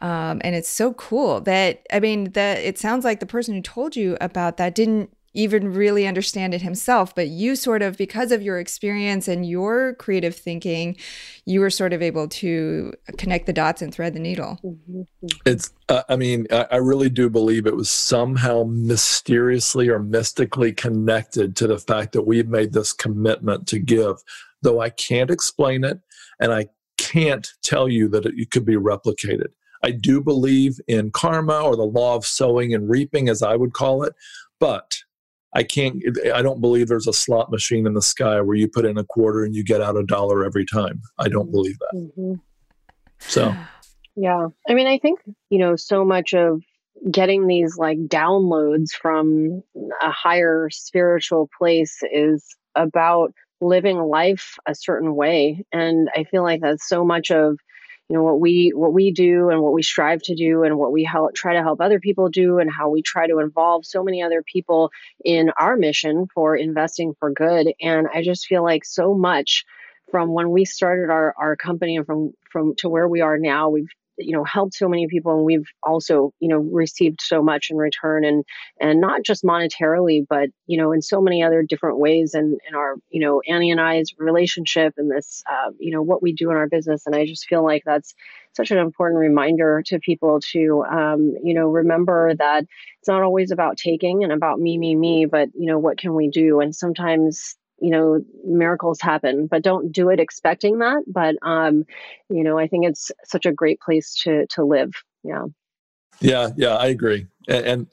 [0.00, 3.62] Um, and it's so cool that I mean that it sounds like the person who
[3.62, 7.14] told you about that didn't even really understand it himself.
[7.14, 10.96] But you sort of, because of your experience and your creative thinking,
[11.44, 14.58] you were sort of able to connect the dots and thread the needle.
[14.64, 15.02] Mm-hmm.
[15.44, 20.72] It's, uh, I mean, I, I really do believe it was somehow mysteriously or mystically
[20.72, 24.16] connected to the fact that we've made this commitment to give,
[24.62, 26.00] though I can't explain it
[26.40, 29.48] and I can't tell you that it, it could be replicated.
[29.82, 33.74] I do believe in karma or the law of sowing and reaping, as I would
[33.74, 34.14] call it.
[34.58, 35.02] But
[35.54, 36.02] I can't,
[36.34, 39.04] I don't believe there's a slot machine in the sky where you put in a
[39.04, 41.00] quarter and you get out a dollar every time.
[41.18, 41.96] I don't believe that.
[41.96, 42.34] Mm-hmm.
[43.20, 43.54] So,
[44.16, 44.48] yeah.
[44.68, 46.60] I mean, I think, you know, so much of
[47.10, 49.62] getting these like downloads from
[50.02, 52.44] a higher spiritual place is
[52.74, 55.64] about living life a certain way.
[55.72, 57.58] And I feel like that's so much of
[58.08, 60.92] you know what we what we do and what we strive to do and what
[60.92, 64.02] we help try to help other people do and how we try to involve so
[64.02, 64.90] many other people
[65.24, 67.72] in our mission for investing for good.
[67.80, 69.64] And i just feel like so much
[70.10, 73.70] from when we started our, our company and from from to where we are now
[73.70, 73.88] we've
[74.18, 77.76] you know helped so many people and we've also you know received so much in
[77.76, 78.44] return and
[78.80, 82.74] and not just monetarily but you know in so many other different ways and in
[82.74, 86.50] our you know annie and i's relationship and this uh, you know what we do
[86.50, 88.14] in our business and i just feel like that's
[88.56, 92.64] such an important reminder to people to um, you know remember that
[93.00, 96.14] it's not always about taking and about me me me but you know what can
[96.14, 96.60] we do?
[96.60, 101.02] And sometimes you know miracles happen but don't do it expecting that.
[101.06, 101.84] But um
[102.30, 104.92] you know i think it's such a great place to to live.
[105.22, 105.46] Yeah.
[106.20, 107.26] Yeah yeah i agree.
[107.48, 107.86] And, and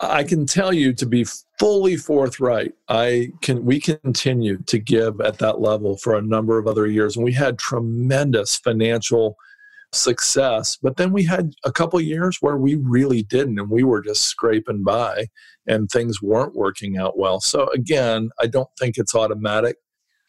[0.00, 1.24] i can tell you to be
[1.58, 6.66] fully forthright i can we continue to give at that level for a number of
[6.68, 7.16] other years.
[7.16, 9.36] And we had tremendous financial
[9.92, 10.76] success.
[10.82, 14.22] But then we had a couple years where we really didn't, and we were just
[14.22, 15.26] scraping by
[15.66, 17.40] and things weren't working out well.
[17.40, 19.76] So, again, I don't think it's automatic,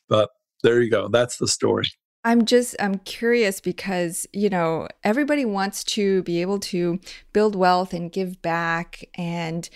[0.08, 0.30] but
[0.64, 1.08] there you go.
[1.08, 1.88] That's the story.
[2.26, 7.00] I'm just I'm curious because, you know, everybody wants to be able to
[7.32, 9.70] build wealth and give back and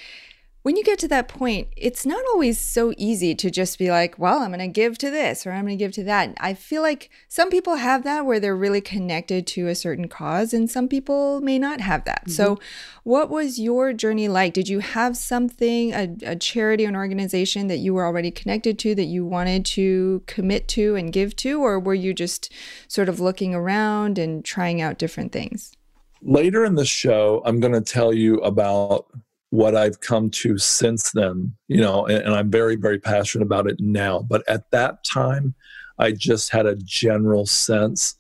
[0.64, 4.18] when you get to that point, it's not always so easy to just be like,
[4.18, 6.34] well, I'm going to give to this or I'm going to give to that.
[6.40, 10.54] I feel like some people have that where they're really connected to a certain cause,
[10.54, 12.22] and some people may not have that.
[12.22, 12.32] Mm-hmm.
[12.32, 12.60] So,
[13.04, 14.54] what was your journey like?
[14.54, 18.96] Did you have something, a, a charity, an organization that you were already connected to
[18.96, 22.54] that you wanted to commit to and give to, or were you just
[22.88, 25.76] sort of looking around and trying out different things?
[26.22, 29.08] Later in the show, I'm going to tell you about
[29.54, 33.68] what I've come to since then, you know, and, and, I'm very, very passionate about
[33.68, 34.26] it now.
[34.28, 35.54] But at that time,
[36.00, 38.16] I just had a general sense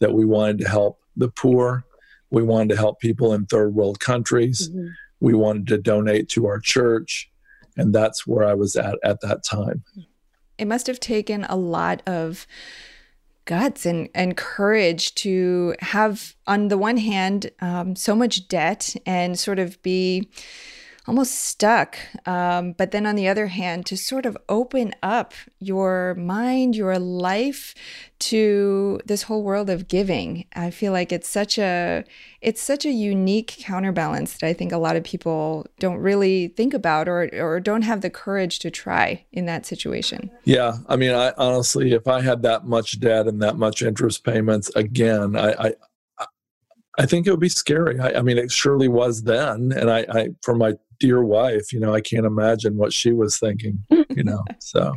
[0.00, 1.84] that we wanted to help the poor.
[2.30, 4.70] We wanted to help people in third world countries.
[4.70, 4.88] Mm-hmm.
[5.20, 7.30] We wanted to donate to our church.
[7.76, 9.84] And that's where I was at at that time.
[10.58, 12.44] It must have taken a lot of
[13.44, 19.38] guts and, and courage to have, on the one hand, um, so much debt and
[19.38, 20.28] sort of be
[21.06, 21.96] almost stuck.
[22.26, 26.98] Um, but then on the other hand, to sort of open up your mind, your
[26.98, 27.74] life
[28.20, 30.46] to this whole world of giving.
[30.54, 32.04] I feel like it's such a
[32.40, 36.72] it's such a unique counterbalance that I think a lot of people don't really think
[36.72, 40.30] about or or don't have the courage to try in that situation.
[40.44, 44.24] Yeah, I mean, I honestly, if I had that much debt and that much interest
[44.24, 45.74] payments again, I, I
[46.98, 47.98] I think it would be scary.
[47.98, 49.72] I, I, mean, it surely was then.
[49.72, 53.36] And I, I, for my dear wife, you know, I can't imagine what she was
[53.36, 54.94] thinking, you know, so.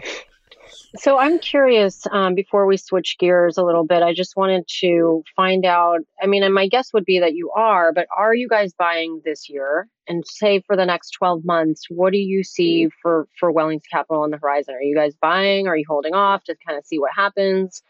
[0.98, 2.06] So I'm curious.
[2.12, 6.02] Um, before we switch gears a little bit, I just wanted to find out.
[6.22, 9.20] I mean, and my guess would be that you are, but are you guys buying
[9.26, 9.90] this year?
[10.08, 14.22] And say for the next 12 months, what do you see for for Wellings Capital
[14.22, 14.76] on the horizon?
[14.76, 15.68] Are you guys buying?
[15.68, 17.82] Are you holding off to kind of see what happens?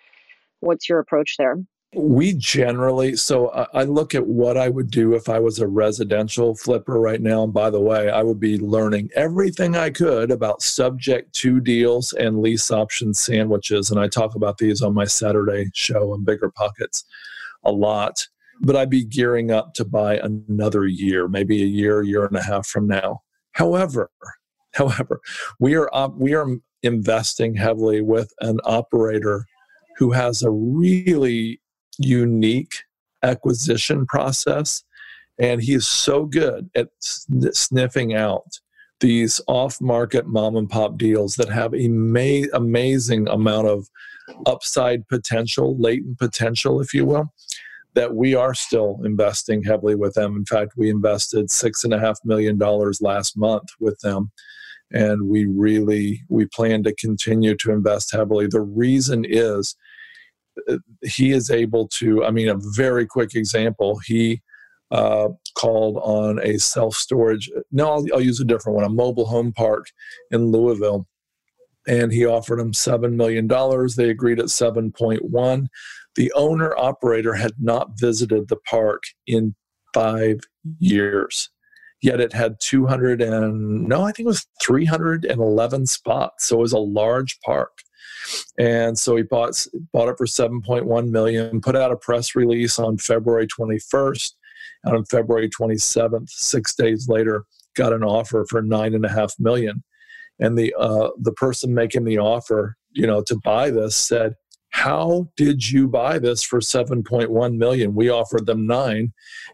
[0.62, 1.58] What's your approach there?
[1.96, 6.56] We generally so I, look at what i would do if i was a residential
[6.56, 7.44] flipper right now.
[7.44, 12.12] And by the way i would be learning everything i could about subject to deals
[12.14, 13.92] and lease option sandwiches.
[13.92, 17.04] And i talk about these on my saturday show on BiggerPockets
[17.64, 18.28] a lot
[18.62, 22.44] but i'd be gearing up to buy another year maybe a year year and a
[22.44, 23.22] half from now.
[23.54, 24.10] However
[24.74, 25.22] however
[25.60, 26.48] we are we are
[26.84, 29.46] investing heavily with an operator
[29.98, 31.60] who has a really
[31.98, 32.74] unique
[33.24, 34.84] acquisition process.
[35.38, 38.60] And he is so good at sniffing out
[39.02, 43.88] these off market mom and pop deals that have a ma- amazing amount of
[44.46, 47.34] upside potential, latent potential, if you will,
[47.94, 50.36] that we are still investing heavily with them.
[50.36, 54.32] In fact, we invested six and a half million dollars last month with them.
[54.92, 58.48] And we really we plan to continue to invest heavily.
[58.48, 59.76] The reason is
[61.04, 64.42] he is able to, I mean, a very quick example, he
[64.92, 69.26] uh, called on a self storage, no, I'll, I'll, use a different one, a mobile
[69.26, 69.88] home park
[70.32, 71.08] in Louisville.
[71.88, 73.48] And he offered him $7 million.
[73.48, 75.68] They agreed at 7.1.
[76.16, 79.56] The owner operator had not visited the park in
[79.94, 80.40] five
[80.80, 81.50] years
[82.02, 86.74] yet it had 200 and no i think it was 311 spots so it was
[86.74, 87.80] a large park
[88.58, 92.98] and so he bought bought it for 7.1 million put out a press release on
[92.98, 94.32] february 21st
[94.84, 97.46] and on february 27th six days later
[97.76, 99.84] got an offer for nine and a half million.
[100.40, 104.34] And the uh, the person making the offer you know to buy this said
[104.70, 107.96] how did you buy this for 7.1 million?
[107.96, 109.14] We offered them nine.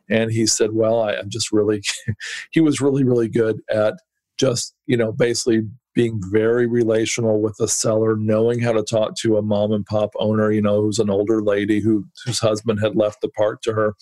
[0.09, 1.83] And he said well I, i'm just really
[2.51, 3.95] he was really really good at
[4.39, 9.37] just you know basically being very relational with the seller knowing how to talk to
[9.37, 12.95] a mom and pop owner you know who's an older lady who whose husband had
[12.95, 13.95] left the park to her.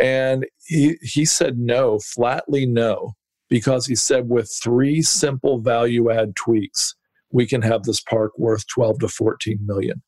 [0.00, 3.14] And he he said no flatly no
[3.48, 6.94] because he said with three simple value add tweaks
[7.34, 10.00] we can have this park worth 12 to 14 million.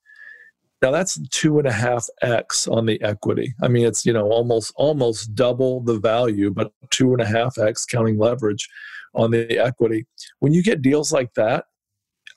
[0.80, 3.54] Now that's two and a half x on the equity.
[3.62, 7.58] I mean, it's you know almost almost double the value, but two and a half
[7.58, 8.68] x counting leverage
[9.16, 10.06] on the equity.
[10.38, 11.64] When you get deals like that,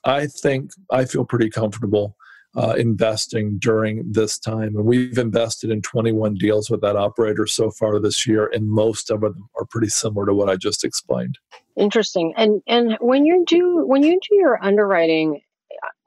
[0.04, 2.16] I think I feel pretty comfortable
[2.56, 4.74] uh, investing during this time.
[4.76, 9.10] And we've invested in 21 deals with that operator so far this year, and most
[9.10, 11.38] of them are pretty similar to what I just explained.
[11.76, 12.34] Interesting.
[12.36, 15.40] And and when you do when you do your underwriting,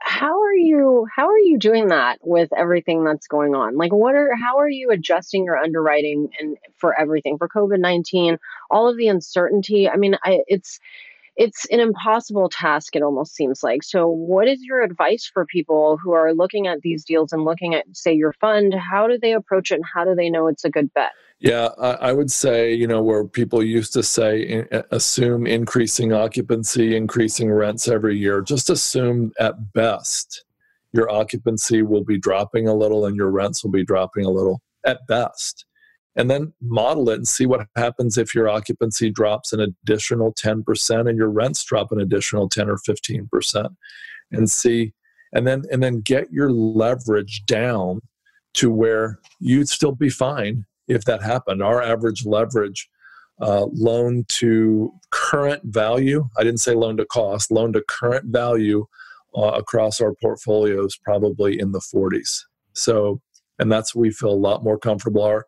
[0.05, 3.77] how are you how are you doing that with everything that's going on?
[3.77, 7.37] Like what are how are you adjusting your underwriting and for everything?
[7.37, 8.37] For covid-19
[8.69, 10.79] all of the uncertainty i mean I, it's
[11.35, 13.83] it's an impossible task it almost seems like.
[13.83, 17.73] So what is your advice for people who are looking at these deals and looking
[17.73, 18.73] at say your fund?
[18.73, 21.11] How do they approach it and how do they know it's a good bet?
[21.39, 27.51] Yeah, I, would say, you know, where people used to say, assume increasing occupancy, increasing
[27.51, 30.45] rents every year, just assume at best
[30.93, 34.61] your occupancy will be dropping a little and your rents will be dropping a little
[34.85, 35.65] at best.
[36.15, 41.09] And then model it and see what happens if your occupancy drops an additional 10%
[41.09, 43.75] and your rents drop an additional 10 or 15%
[44.31, 44.93] and see
[45.33, 48.01] and then and then get your leverage down
[48.53, 51.63] to where you'd still be fine if that happened.
[51.63, 52.89] Our average leverage
[53.41, 58.85] uh, loan to current value, I didn't say loan to cost, loan to current value
[59.35, 62.41] uh, across our portfolios probably in the 40s.
[62.73, 63.21] So,
[63.57, 65.23] and that's we feel a lot more comfortable.
[65.23, 65.45] Our,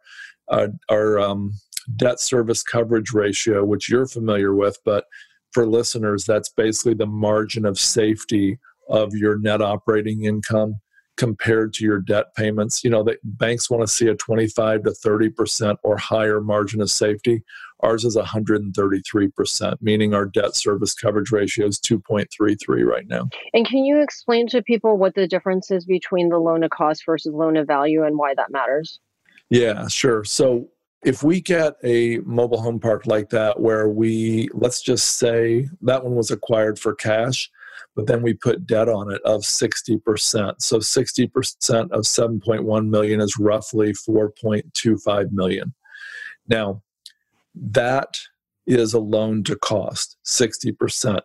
[0.50, 1.52] uh, our um,
[1.96, 5.06] debt service coverage ratio, which you're familiar with, but
[5.52, 10.76] for listeners, that's basically the margin of safety of your net operating income
[11.18, 12.84] compared to your debt payments.
[12.84, 16.92] You know, the banks want to see a 25 to 30% or higher margin of
[16.92, 17.44] safety.
[17.82, 23.30] Ours is 133%, meaning our debt service coverage ratio is 2.33 right now.
[23.54, 27.04] And can you explain to people what the difference is between the loan to cost
[27.06, 29.00] versus loan to value and why that matters?
[29.50, 30.24] Yeah, sure.
[30.24, 30.70] So
[31.04, 36.04] if we get a mobile home park like that where we let's just say that
[36.04, 37.52] one was acquired for cash
[37.96, 40.56] but then we put debt on it of 60%.
[40.60, 45.74] So 60% of 7.1 million is roughly 4.25 million.
[46.48, 46.84] Now,
[47.56, 48.20] that
[48.68, 51.22] is a loan to cost, 60%.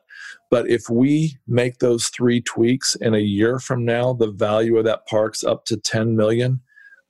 [0.51, 4.85] But if we make those three tweaks in a year from now, the value of
[4.85, 6.61] that park's up to 10 million,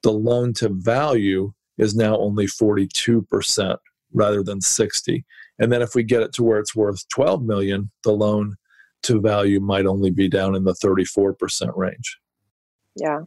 [0.03, 3.76] the loan to value is now only 42%
[4.12, 5.24] rather than 60.
[5.59, 8.57] And then if we get it to where it's worth 12 million, the loan
[9.03, 12.18] to value might only be down in the 34% range.
[12.96, 13.20] Yeah.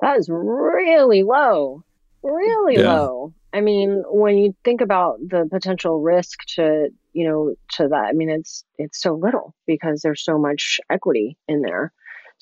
[0.00, 1.84] That is really low.
[2.22, 2.92] Really yeah.
[2.92, 3.34] low.
[3.52, 8.12] I mean, when you think about the potential risk to, you know, to that, I
[8.12, 11.92] mean, it's it's so little because there's so much equity in there.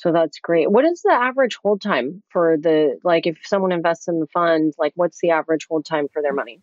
[0.02, 0.72] So that's great.
[0.72, 4.74] What is the average hold time for the like if someone invests in the fund,
[4.76, 6.60] like what's the average hold time for their money?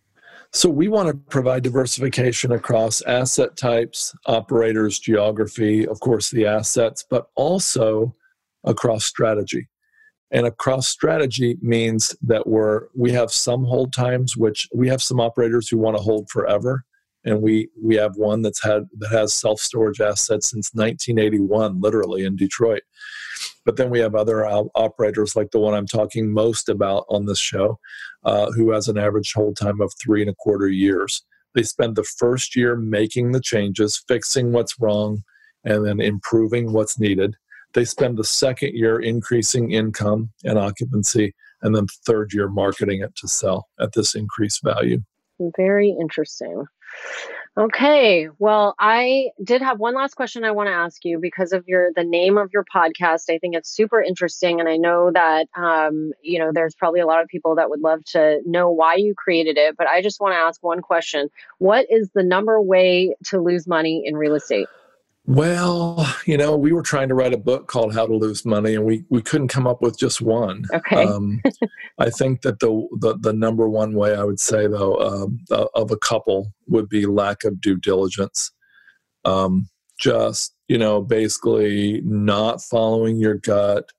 [0.51, 7.05] So we want to provide diversification across asset types, operators, geography, of course, the assets,
[7.09, 8.13] but also
[8.65, 9.69] across strategy.
[10.31, 15.21] And across strategy means that we're we have some hold times, which we have some
[15.21, 16.83] operators who want to hold forever,
[17.23, 22.25] and we we have one that's had that has self storage assets since 1981, literally
[22.25, 22.81] in Detroit.
[23.69, 27.27] But then we have other uh, operators like the one I'm talking most about on
[27.27, 27.77] this show,
[28.23, 31.21] uh, who has an average hold time of three and a quarter years.
[31.53, 35.21] They spend the first year making the changes, fixing what's wrong,
[35.65, 37.35] and then improving what's needed.
[37.73, 43.15] They spend the second year increasing income and occupancy, and then third year marketing it
[43.17, 45.03] to sell at this increased value.
[45.57, 46.65] Very interesting.
[47.59, 48.29] Okay.
[48.37, 51.91] Well, I did have one last question I want to ask you because of your
[51.93, 53.29] the name of your podcast.
[53.29, 57.05] I think it's super interesting, and I know that um, you know there's probably a
[57.05, 59.75] lot of people that would love to know why you created it.
[59.77, 63.67] But I just want to ask one question: What is the number way to lose
[63.67, 64.67] money in real estate?
[65.29, 68.73] Well, you know, we were trying to write a book called How to Lose Money,
[68.73, 70.65] and we, we couldn't come up with just one.
[70.73, 71.03] Okay.
[71.03, 71.39] Um,
[71.99, 75.67] I think that the, the, the number one way I would say though um, uh,
[75.75, 78.51] of a couple would be lack of due diligence.
[79.23, 79.69] Um,
[79.99, 83.91] just you know, basically not following your gut,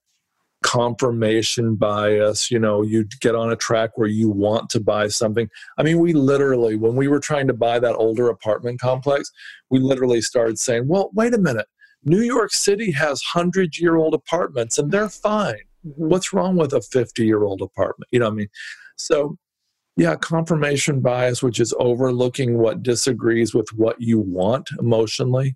[0.63, 2.51] confirmation bias.
[2.51, 5.49] You know, you get on a track where you want to buy something.
[5.77, 9.31] I mean, we literally, when we were trying to buy that older apartment complex,
[9.69, 11.67] we literally started saying, well, wait a minute.
[12.03, 15.55] New York City has 100 year old apartments and they're fine.
[15.85, 16.07] Mm-hmm.
[16.09, 18.09] What's wrong with a 50 year old apartment?
[18.11, 18.49] You know what I mean?
[18.97, 19.37] So,
[19.97, 25.55] yeah, confirmation bias, which is overlooking what disagrees with what you want emotionally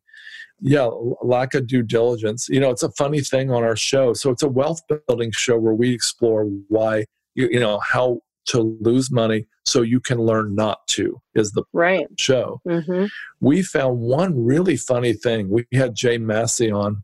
[0.59, 0.89] yeah
[1.21, 2.47] lack of due diligence.
[2.49, 4.13] You know it's a funny thing on our show.
[4.13, 8.78] So it's a wealth building show where we explore why you, you know how to
[8.80, 12.07] lose money so you can learn not to is the right.
[12.17, 12.61] show.
[12.67, 13.05] Mm-hmm.
[13.41, 15.49] we found one really funny thing.
[15.49, 17.03] We had jay massey on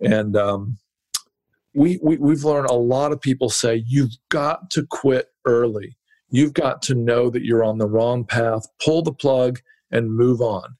[0.00, 0.78] and um,
[1.74, 5.96] we, we we've learned a lot of people say you've got to quit early.
[6.30, 9.60] You've got to know that you're on the wrong path pull the plug
[9.90, 10.76] and move on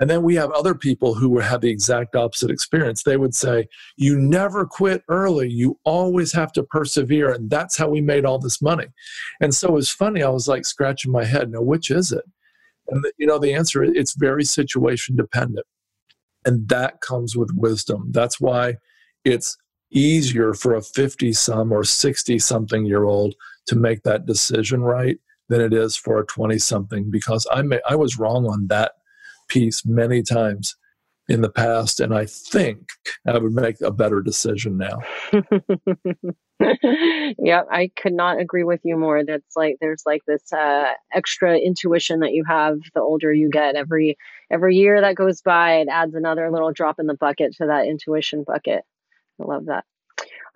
[0.00, 3.02] and then we have other people who have the exact opposite experience.
[3.02, 5.50] They would say, You never quit early.
[5.50, 7.32] You always have to persevere.
[7.32, 8.86] And that's how we made all this money.
[9.42, 10.22] And so it was funny.
[10.22, 11.50] I was like scratching my head.
[11.50, 12.24] Now, which is it?
[12.88, 15.66] And, the, you know, the answer is it's very situation dependent.
[16.46, 18.08] And that comes with wisdom.
[18.10, 18.78] That's why
[19.26, 19.58] it's
[19.92, 23.34] easier for a 50 some or 60 something year old
[23.66, 25.18] to make that decision right
[25.50, 28.92] than it is for a 20 something because I, may, I was wrong on that
[29.50, 30.76] piece many times
[31.28, 32.88] in the past, and I think
[33.26, 34.98] I would make a better decision now.
[37.38, 39.24] yeah, I could not agree with you more.
[39.24, 43.76] That's like there's like this uh, extra intuition that you have the older you get.
[43.76, 44.18] Every
[44.50, 47.86] every year that goes by, it adds another little drop in the bucket to that
[47.86, 48.82] intuition bucket.
[49.40, 49.84] I love that.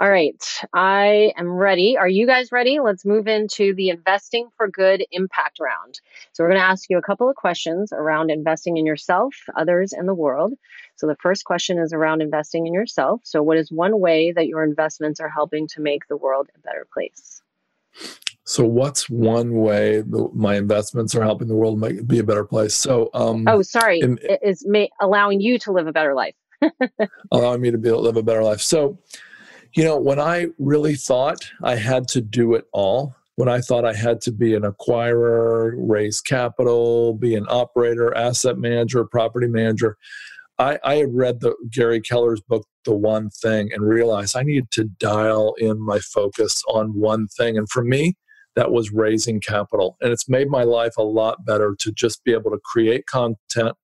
[0.01, 0.43] All right,
[0.73, 1.97] I am ready.
[1.97, 2.81] Are you guys ready?
[2.81, 6.01] Let's move into the investing for good impact round.
[6.33, 9.93] So, we're going to ask you a couple of questions around investing in yourself, others,
[9.93, 10.55] and the world.
[10.97, 13.21] So, the first question is around investing in yourself.
[13.23, 16.59] So, what is one way that your investments are helping to make the world a
[16.59, 17.41] better place?
[18.43, 22.45] So, what's one way that my investments are helping the world make be a better
[22.45, 22.75] place?
[22.75, 26.35] So, um, oh, sorry, in, is ma- allowing you to live a better life.
[27.31, 28.61] allowing me to be able to live a better life.
[28.61, 28.99] So,
[29.75, 33.85] you know, when I really thought I had to do it all, when I thought
[33.85, 39.97] I had to be an acquirer, raise capital, be an operator, asset manager, property manager,
[40.59, 44.71] I, I had read the Gary Keller's book, The One Thing, and realized I needed
[44.73, 47.59] to dial in my focus on one thing.
[47.59, 48.15] And for me,
[48.55, 49.97] that was raising capital.
[50.01, 53.75] And it's made my life a lot better to just be able to create content,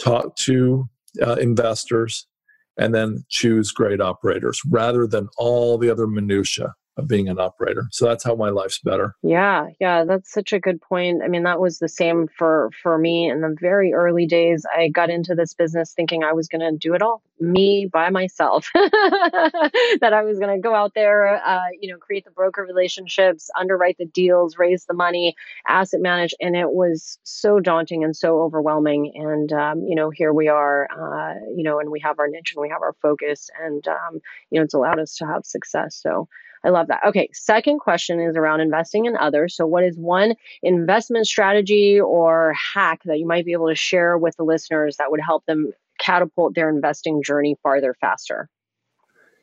[0.00, 0.88] talk to
[1.20, 2.28] uh, investors,
[2.76, 7.86] and then choose great operators rather than all the other minutia of being an operator.
[7.90, 9.14] So that's how my life's better.
[9.22, 11.22] Yeah, yeah, that's such a good point.
[11.24, 14.66] I mean, that was the same for for me in the very early days.
[14.76, 18.08] I got into this business thinking I was going to do it all, me by
[18.10, 18.70] myself.
[18.74, 23.50] that I was going to go out there, uh, you know, create the broker relationships,
[23.58, 25.34] underwrite the deals, raise the money,
[25.66, 29.12] asset manage, and it was so daunting and so overwhelming.
[29.14, 32.52] And um, you know, here we are, uh, you know, and we have our niche
[32.54, 34.20] and we have our focus, and um,
[34.50, 35.98] you know, it's allowed us to have success.
[36.00, 36.28] So.
[36.64, 37.00] I love that.
[37.04, 39.56] Okay, second question is around investing in others.
[39.56, 44.16] So, what is one investment strategy or hack that you might be able to share
[44.16, 45.72] with the listeners that would help them
[46.02, 48.48] catapult their investing journey farther faster?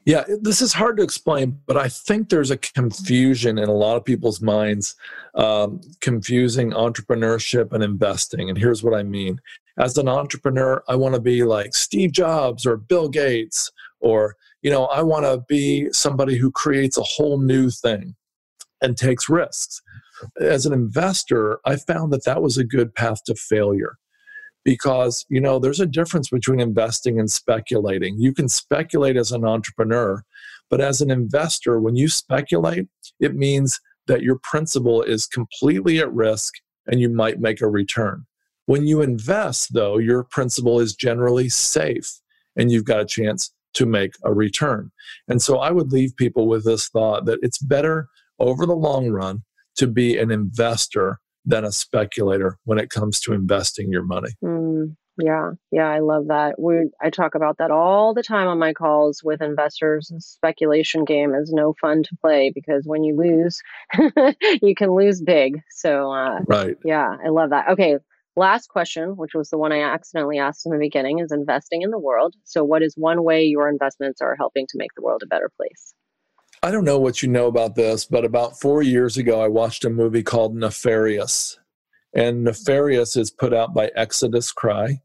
[0.06, 3.98] Yeah, this is hard to explain, but I think there's a confusion in a lot
[3.98, 4.96] of people's minds,
[5.36, 8.50] um, confusing entrepreneurship and investing.
[8.50, 9.40] And here's what I mean.
[9.78, 14.70] As an entrepreneur, I want to be like Steve Jobs or Bill Gates or you
[14.70, 18.16] know, I want to be somebody who creates a whole new thing
[18.82, 19.82] and takes risks.
[20.40, 23.98] As an investor, I found that that was a good path to failure
[24.70, 28.20] because, you know, there's a difference between investing and speculating.
[28.20, 30.24] You can speculate as an entrepreneur,
[30.70, 32.86] but as an investor, when you speculate,
[33.20, 36.54] it means that your principal is completely at risk
[36.86, 38.28] and you might make a return.
[38.68, 42.20] When you invest, though, your principal is generally safe
[42.56, 44.92] and you've got a chance to make a return.
[45.28, 48.08] And so I would leave people with this thought that it's better
[48.38, 49.42] over the long run
[49.78, 54.30] to be an investor than a speculator when it comes to investing your money.
[54.44, 56.56] Mm, yeah, yeah, I love that.
[56.60, 60.10] We I talk about that all the time on my calls with investors.
[60.14, 63.62] The speculation game is no fun to play because when you lose,
[64.62, 65.60] you can lose big.
[65.72, 67.70] So uh, right, yeah, I love that.
[67.70, 67.98] Okay,
[68.40, 71.90] Last question, which was the one I accidentally asked in the beginning, is investing in
[71.90, 72.36] the world.
[72.46, 75.52] So, what is one way your investments are helping to make the world a better
[75.58, 75.94] place?
[76.62, 79.86] I don't know what you know about this, but about four years ago, I watched
[79.86, 81.58] a movie called Nefarious.
[82.14, 85.00] And Nefarious is put out by Exodus Cry.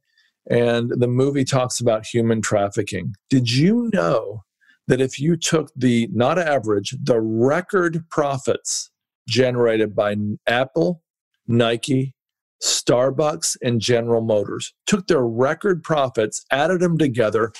[0.50, 3.14] And the movie talks about human trafficking.
[3.30, 4.44] Did you know
[4.88, 8.90] that if you took the not average, the record profits
[9.28, 11.02] generated by Apple,
[11.46, 12.14] Nike,
[12.62, 17.52] Starbucks, and General Motors, took their record profits, added them together,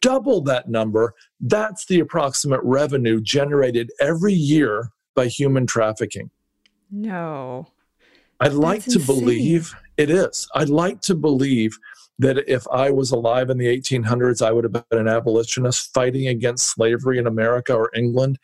[0.00, 6.30] doubled that number, that's the approximate revenue generated every year by human trafficking.
[6.90, 7.66] No.
[8.40, 9.16] I'd like That's to insane.
[9.20, 10.48] believe it is.
[10.54, 11.76] I'd like to believe
[12.18, 16.28] that if I was alive in the 1800s, I would have been an abolitionist fighting
[16.28, 18.38] against slavery in America or England.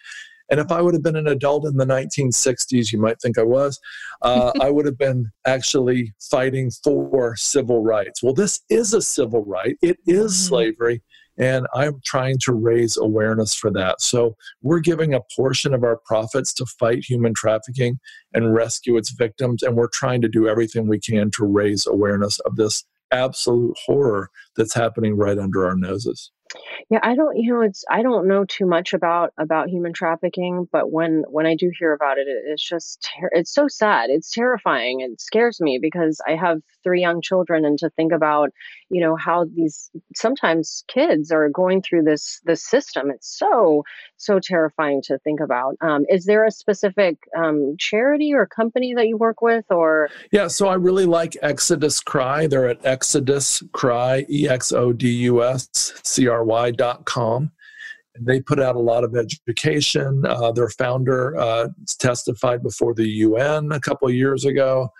[0.50, 3.42] And if I would have been an adult in the 1960s, you might think I
[3.42, 3.78] was,
[4.22, 8.22] uh, I would have been actually fighting for civil rights.
[8.22, 10.48] Well, this is a civil right, it is Mhm.
[10.48, 11.02] slavery.
[11.40, 14.00] And I'm trying to raise awareness for that.
[14.00, 18.00] So we're giving a portion of our profits to fight human trafficking
[18.34, 19.62] and rescue its victims.
[19.62, 22.82] And we're trying to do everything we can to raise awareness of this
[23.12, 26.32] absolute horror that's happening right under our noses.
[26.90, 30.68] Yeah, I don't, you know, it's I don't know too much about about human trafficking,
[30.72, 34.10] but when when I do hear about it, it it's just ter- it's so sad.
[34.10, 35.00] It's terrifying.
[35.00, 38.50] It scares me because I have three young children, and to think about,
[38.88, 43.10] you know, how these sometimes kids are going through this this system.
[43.10, 43.84] It's so
[44.16, 45.76] so terrifying to think about.
[45.80, 50.48] Um, is there a specific um, charity or company that you work with, or Yeah,
[50.48, 52.46] so I really like Exodus Cry.
[52.46, 55.68] They're at Exodus Cry, E X O D U S
[56.02, 56.72] C R Y.
[58.14, 60.24] And they put out a lot of education.
[60.26, 61.68] Uh, their founder uh,
[61.98, 64.90] testified before the UN a couple of years ago.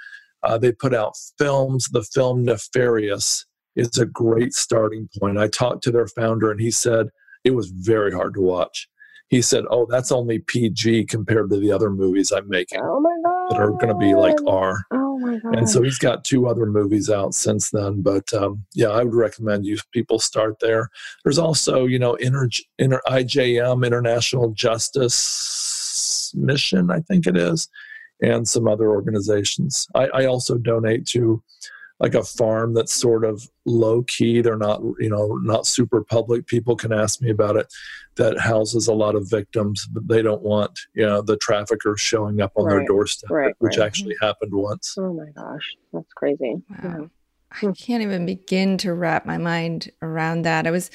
[0.43, 1.89] Uh, they put out films.
[1.89, 5.39] The film Nefarious is a great starting point.
[5.39, 7.09] I talked to their founder, and he said
[7.45, 8.89] it was very hard to watch.
[9.28, 13.16] He said, "Oh, that's only PG compared to the other movies I'm making oh my
[13.22, 15.07] god, that are going to be like R." oh
[15.57, 18.03] And so he's got two other movies out since then.
[18.03, 20.91] But um, yeah, I would recommend you people start there.
[21.25, 22.49] There's also, you know, inter,
[22.79, 27.69] inter, IJM, International Justice Mission, I think it is,
[28.23, 29.89] and some other organizations.
[29.95, 31.43] I, I also donate to
[32.01, 34.40] like a farm that's sort of low key.
[34.40, 36.46] They're not, you know, not super public.
[36.46, 37.72] People can ask me about it.
[38.16, 42.40] That houses a lot of victims, but they don't want, you know, the traffickers showing
[42.40, 43.86] up on their doorstep, right, which right.
[43.86, 44.96] actually happened once.
[44.99, 46.62] oh my gosh, that's crazy.
[46.82, 46.99] Yeah.
[47.51, 50.66] I can't even begin to wrap my mind around that.
[50.66, 50.90] I was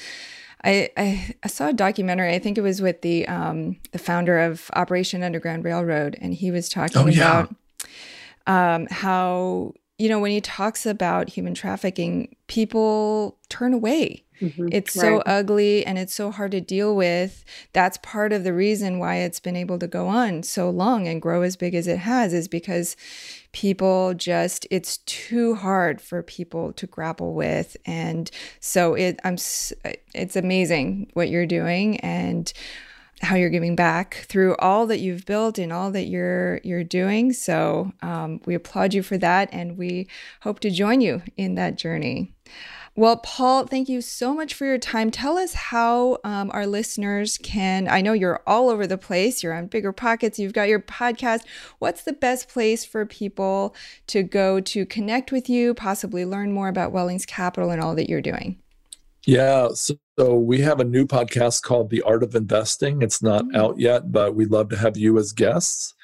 [0.62, 2.34] I, I, I saw a documentary.
[2.34, 6.50] I think it was with the um, the founder of Operation Underground Railroad, and he
[6.50, 7.46] was talking Oh, yeah.
[7.46, 7.54] about
[8.46, 14.24] um, how you know when he talks about human trafficking, people turn away.
[14.40, 14.68] Mhm.
[14.72, 17.44] It's so ugly and it's so hard to deal with.
[17.72, 21.22] That's part of the reason why it's been able to go on so long and
[21.22, 22.96] grow as big as it has is because
[23.52, 28.28] people just it's too hard for people to grapple with and
[28.58, 29.36] so it, I'm,
[30.14, 32.52] it's amazing what you're doing and
[33.22, 37.32] how you're giving back through all that you've built and all that you're you're doing
[37.32, 40.06] so um, we applaud you for that and we
[40.40, 42.32] hope to join you in that journey
[42.96, 45.10] well, Paul, thank you so much for your time.
[45.10, 47.88] Tell us how um, our listeners can.
[47.88, 49.42] I know you're all over the place.
[49.42, 50.38] You're on BiggerPockets.
[50.38, 51.40] You've got your podcast.
[51.80, 53.74] What's the best place for people
[54.06, 58.08] to go to connect with you, possibly learn more about Wellings Capital and all that
[58.08, 58.62] you're doing?
[59.26, 63.02] Yeah, so, so we have a new podcast called The Art of Investing.
[63.02, 63.56] It's not Mm.
[63.56, 65.94] out yet, but we'd love to have you as guests.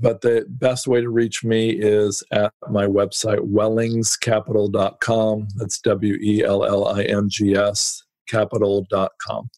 [0.00, 5.48] But the best way to reach me is at my website, wellingscapital.com.
[5.56, 9.48] That's W E L L I N G S capital.com.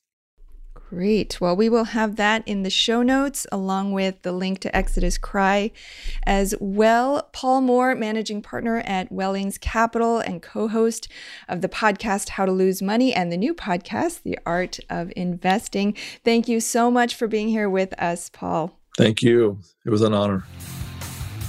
[0.89, 1.39] Great.
[1.39, 5.19] Well, we will have that in the show notes along with the link to Exodus
[5.19, 5.71] Cry
[6.25, 7.29] as well.
[7.35, 11.07] Paul Moore, managing partner at Wellings Capital and co host
[11.47, 15.95] of the podcast How to Lose Money and the new podcast, The Art of Investing.
[16.25, 18.79] Thank you so much for being here with us, Paul.
[18.97, 19.59] Thank you.
[19.85, 20.45] It was an honor.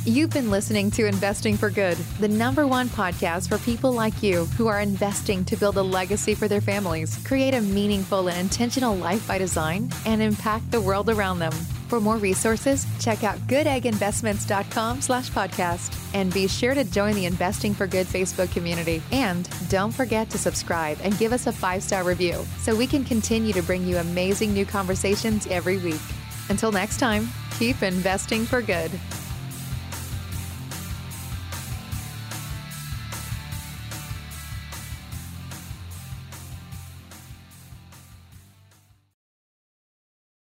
[0.09, 4.45] You've been listening to Investing for Good, the number one podcast for people like you
[4.57, 8.95] who are investing to build a legacy for their families, create a meaningful and intentional
[8.95, 11.51] life by design, and impact the world around them.
[11.51, 15.95] For more resources, check out goodegginvestments.com slash podcast.
[16.15, 19.03] And be sure to join the Investing for Good Facebook community.
[19.11, 23.53] And don't forget to subscribe and give us a five-star review so we can continue
[23.53, 26.01] to bring you amazing new conversations every week.
[26.49, 27.29] Until next time,
[27.59, 28.89] keep investing for good.